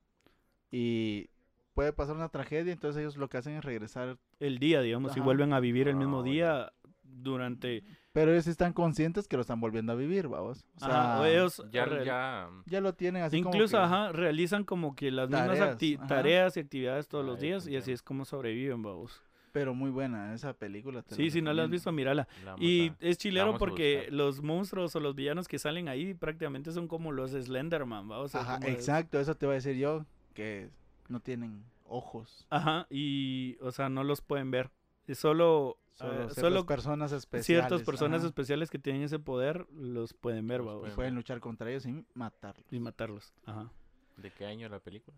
[0.71, 1.29] y
[1.75, 5.21] puede pasar una tragedia, entonces ellos lo que hacen es regresar, el día, digamos, y
[5.21, 9.61] vuelven a vivir el mismo Ah, día durante, pero ellos están conscientes que lo están
[9.61, 10.65] volviendo a vivir, vamos.
[10.77, 12.49] O sea, ajá, ellos Ya, real- ya.
[12.67, 15.99] ya lo tienen así como incluso, que- ajá, realizan como que las mismas Tareas, acti-
[15.99, 16.07] ajá.
[16.07, 19.23] tareas y actividades todos los días y así es como sobreviven, vamos.
[19.53, 21.03] Pero muy buena esa película.
[21.03, 22.27] te Sí, si no la has visto, mírala.
[22.43, 25.89] la vamos Y a- es chilero vamos porque los monstruos o los villanos que salen
[25.91, 28.21] ahí prácticamente son como los Slenderman, ¿va?
[28.21, 30.71] O sea, Ajá, como es- exacto, eso te iba a decir yo, que
[31.13, 32.47] no tienen ojos.
[32.51, 34.71] Ajá, y, o sea, no los pueden ver.
[35.07, 37.47] Es solo, Solo, ciertas solo personas especiales.
[37.47, 41.39] ciertas personas ajá, especiales que tienen ese poder los pueden ver, Los pueden pueden luchar
[41.41, 42.67] contra ellos y matarlos.
[42.73, 43.33] Y matarlos.
[43.45, 43.71] Ajá.
[44.17, 45.17] ¿De qué año la película?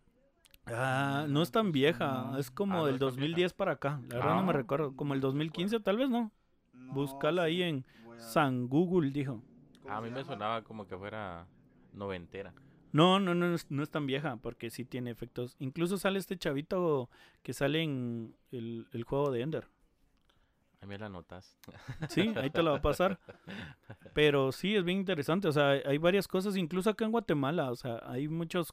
[0.66, 2.38] Ah, no es tan pues, vieja, no.
[2.38, 4.00] es como Ah, no del tan 2010 para acá.
[4.08, 6.32] La verdad no me Ah, recuerdo, como el no 2015 tal vez, ¿no?
[6.72, 7.84] Búscala ahí en
[8.16, 9.42] San Google, dijo.
[9.88, 11.46] A mí me sonaba como que fuera
[11.92, 12.52] noventera.
[12.94, 15.56] No, no, no, es- no es tan vieja porque sí tiene efectos.
[15.58, 17.10] Incluso sale este chavito
[17.42, 19.66] que sale en el, el juego de Ender.
[20.80, 21.58] Ahí me la notas.
[22.08, 23.18] Sí, ahí te lo va a pasar.
[24.12, 25.48] Pero sí, es bien interesante.
[25.48, 27.70] O sea, hay varias cosas, incluso acá en Guatemala.
[27.72, 28.72] O sea, hay muchos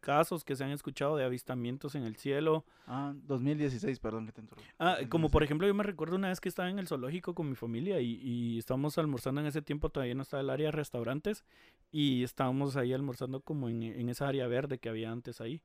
[0.00, 2.64] casos que se han escuchado de avistamientos en el cielo.
[2.86, 4.70] Ah, 2016, perdón que te interrumpa.
[4.78, 5.44] Ah, como por 2016.
[5.44, 8.20] ejemplo, yo me recuerdo una vez que estaba en el zoológico con mi familia y,
[8.22, 11.44] y estábamos almorzando en ese tiempo, todavía no estaba el área de restaurantes,
[11.90, 15.62] y estábamos ahí almorzando como en, en esa área verde que había antes ahí.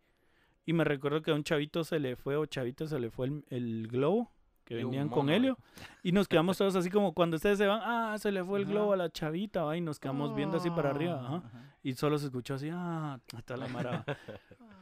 [0.65, 3.27] Y me recuerdo que a un chavito se le fue, o chavito se le fue
[3.27, 4.31] el, el globo
[4.63, 5.57] que Y venían con Helio,
[6.01, 8.65] y nos quedamos todos así como cuando ustedes se van, ah, se le fue el
[8.65, 9.75] globo a la chavita, ¿va?
[9.77, 11.35] y nos quedamos viendo así para arriba, Ah, ajá.
[11.47, 11.75] ajá.
[11.83, 14.05] Y solo se escuchó así, ah, hasta la mara.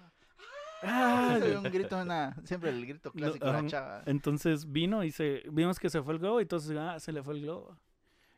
[0.83, 4.03] Ah, un grito, una, siempre el grito clásico de la chava.
[4.05, 7.21] Entonces vino y se vimos que se fue el globo y entonces ah, se le
[7.21, 7.77] fue el globo.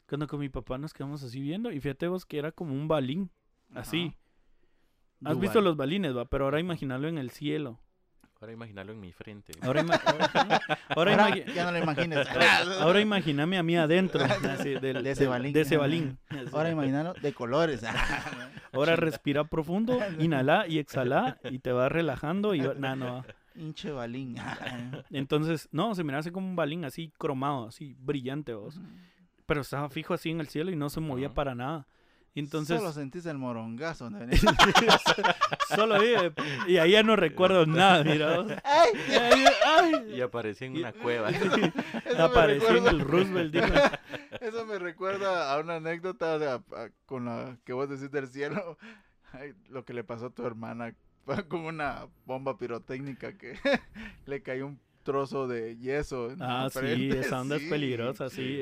[0.08, 2.88] Cuando con mi papá nos quedamos así viendo y fíjate vos que era como un
[2.88, 3.32] balín,
[3.74, 4.14] así.
[5.24, 7.80] Has visto los balines, va, pero ahora imaginarlo en el cielo.
[8.44, 9.54] Ahora imaginarlo en mi frente.
[9.62, 12.28] Ahora, ima- ahora, Ahora, imagi- ya no lo imagines.
[12.82, 15.54] ahora imagíname a mí adentro así, del- De ese balín.
[15.54, 16.18] de ese balín.
[16.28, 16.50] Así.
[16.52, 17.82] Ahora imagínalo de colores.
[18.74, 23.24] Ahora respira profundo, inhala y exhala y te vas relajando y va- nah, no.
[23.56, 24.36] Hinche balín.
[25.12, 28.78] Entonces, no, se miraba así como un balín así cromado, así brillante, vos.
[29.46, 31.88] Pero estaba fijo así en el cielo y no se movía para nada.
[32.36, 34.06] Y entonces, Solo sentiste el morongazo.
[34.10, 34.40] donde venía.
[35.76, 36.32] solo ahí, eh,
[36.68, 38.40] y ahí ya no recuerdo nada, mira.
[38.64, 38.90] ¡Ay!
[39.10, 41.30] Ay, ay, Y aparecí en una cueva.
[41.30, 41.48] Eso
[42.18, 43.68] me Apareció en recuerda- el Roosevelt, dijo.
[44.42, 48.28] Eso me recuerda a una anécdota o sea, a- con la que vos decís del
[48.28, 48.78] cielo.
[49.32, 50.96] Ay, lo que le pasó a tu hermana
[51.48, 53.58] con una bomba pirotécnica que
[54.26, 56.32] le cayó un trozo de yeso.
[56.32, 57.66] en Ah, sí, esa onda sí.
[57.66, 58.62] es peligrosa, sí.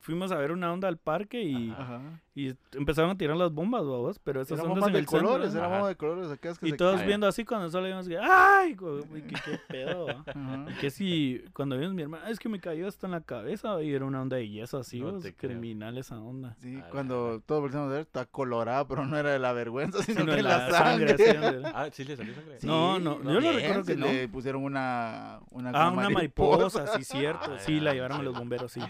[0.00, 2.00] Fuimos a ver una onda al parque y, Ajá.
[2.38, 5.58] Y empezaron a tirar las bombas, babos, pero esas Eran ondas bombas de colores, ¿no?
[5.58, 6.30] eran bombas de colores.
[6.30, 7.06] Acá es que Y se todos cae.
[7.08, 8.76] viendo así cuando solo vimos que, ¡ay!
[8.76, 10.06] ¿Qué, qué pedo?
[10.06, 10.66] va?" Ajá.
[10.80, 13.92] Que si, cuando vimos mi hermana, es que me cayó hasta en la cabeza y
[13.92, 16.54] era una onda de yeso así, No criminal esa onda.
[16.60, 20.00] Sí, A cuando todos volvemos a ver, está colorada, pero no era de la vergüenza,
[20.04, 21.12] sino, Sino que de la, sangre.
[21.12, 21.62] hombre.
[21.74, 22.60] Ah, sí le salió sangre.
[22.60, 24.06] Sí, No, no, yo lo recuerdo que no.
[24.06, 27.54] Le pusieron una, una, Ah, una mariposa, sí, cierto.
[27.54, 28.80] Ah, Sí, la ya, llevaron a los bomberos, sí.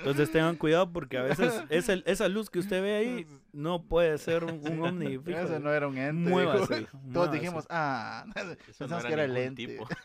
[0.00, 4.16] Entonces tengan cuidado porque a veces esa, esa luz que usted ve ahí no puede
[4.18, 5.18] ser un, un ovni.
[5.18, 6.30] no era un ente.
[6.30, 6.96] Muévase, dijo.
[6.98, 7.12] muévase.
[7.12, 8.24] Todos dijimos, ah,
[8.66, 9.66] pensamos que era el ente.
[9.66, 9.86] tipo.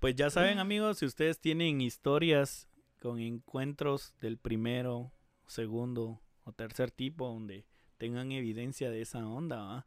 [0.00, 2.68] Pues ya saben, amigos, si ustedes tienen historias
[3.00, 5.10] con encuentros del primero,
[5.48, 9.86] segundo o tercer tipo donde tengan evidencia de esa onda, ¿va?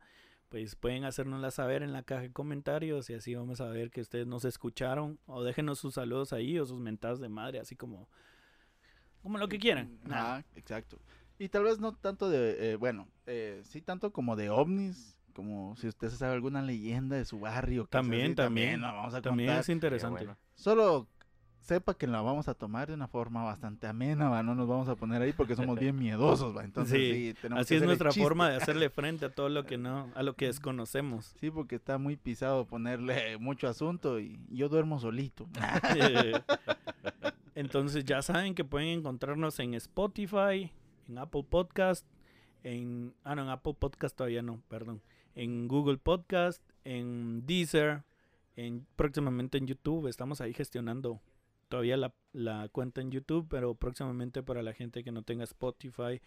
[0.51, 4.01] pues pueden hacérnosla saber en la caja de comentarios y así vamos a ver que
[4.01, 8.09] ustedes nos escucharon o déjenos sus saludos ahí o sus mentadas de madre, así como
[9.22, 9.97] como lo que quieran.
[10.03, 10.36] Nada.
[10.38, 10.97] Ajá, exacto.
[11.39, 15.76] Y tal vez no tanto de, eh, bueno, eh, sí tanto como de ovnis, como
[15.78, 17.88] si usted se sabe alguna leyenda de su barrio.
[17.88, 18.82] También, así, también.
[18.82, 19.61] la vamos a También contar.
[19.61, 20.19] es interesante.
[20.26, 20.38] bueno.
[20.55, 21.07] Solo
[21.61, 24.41] sepa que la vamos a tomar de una forma bastante amena, ¿va?
[24.43, 26.63] no nos vamos a poner ahí porque somos bien miedosos, ¿va?
[26.63, 28.24] entonces Sí, sí, tenemos Así que es nuestra chiste.
[28.24, 31.34] forma de hacerle frente a todo lo que no, a lo que desconocemos.
[31.39, 35.47] Sí, porque está muy pisado ponerle mucho asunto y yo duermo solito.
[37.55, 40.71] Entonces ya saben que pueden encontrarnos en Spotify,
[41.07, 42.05] en Apple Podcast,
[42.63, 45.01] en ah no, en Apple Podcast todavía no, perdón,
[45.35, 48.03] en Google Podcast, en Deezer,
[48.55, 50.07] en próximamente en YouTube.
[50.07, 51.19] Estamos ahí gestionando
[51.67, 56.21] todavía la, la cuenta en YouTube, pero próximamente para la gente que no tenga Spotify,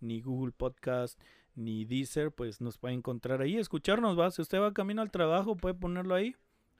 [0.00, 1.20] ni Google Podcast,
[1.54, 4.30] ni Deezer, pues nos puede encontrar ahí, escucharnos, va.
[4.30, 6.36] Si usted va camino al trabajo, puede ponerlo ahí.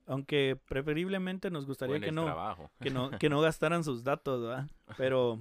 [0.07, 4.71] Aunque preferiblemente nos gustaría que no que no, que no gastaran sus datos, ¿verdad?
[4.97, 5.41] Pero,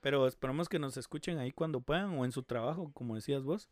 [0.00, 3.68] pero esperamos que nos escuchen ahí cuando puedan o en su trabajo, como decías vos.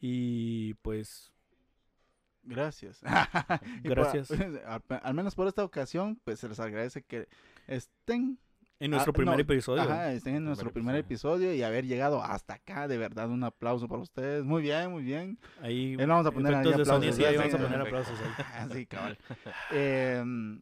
[0.00, 1.30] Y pues,
[2.42, 3.00] Gracias.
[3.84, 4.30] Por- Gracias.
[4.66, 7.28] al, al menos por esta ocasión, pues se les agradece que
[7.66, 8.38] estén,
[8.80, 9.82] en nuestro Ah, primer no, episodio.
[9.82, 12.88] ajá, estén en nuestro primer episodio y haber llegado hasta acá.
[12.88, 14.44] De verdad, un aplauso para ustedes.
[14.44, 15.38] Muy bien, muy bien.
[15.60, 18.44] Ahí, Ahí vamos a poner ahí aplausos, sí, ahí vamos a poner aplausos ahí.
[18.54, 19.18] Así, cabal.
[19.70, 20.60] Em,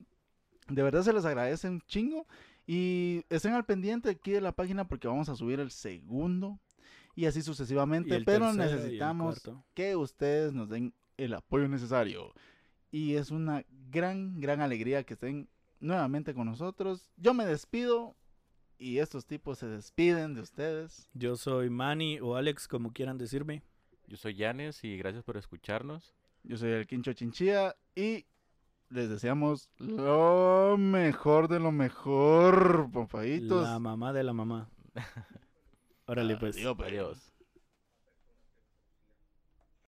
[0.69, 2.27] de verdad se les agradece un chingo.
[2.67, 6.59] Y estén al pendiente aquí de la página porque vamos a subir el segundo.
[7.15, 8.21] Y así sucesivamente.
[8.25, 9.41] Pero necesitamos
[9.75, 12.33] que ustedes nos den el apoyo necesario.
[12.91, 15.49] Y es una gran, gran alegría que estén
[15.81, 17.11] nuevamente con nosotros.
[17.17, 18.17] Yo me despido
[18.79, 21.09] y estos tipos se despiden de ustedes.
[21.15, 23.63] Yo soy Manny o Alex, como quieran decirme.
[24.07, 26.15] Yo soy Yanes y gracias por escucharnos.
[26.45, 28.25] Yo soy el Quincho Chinchilla y
[28.91, 33.65] les deseamos lo mejor de lo mejor, papaditos.
[33.65, 34.71] La mamá de la mamá.
[36.07, 36.57] Órale, pues.
[36.57, 36.89] Adiós, pues.
[36.89, 37.33] Adiós.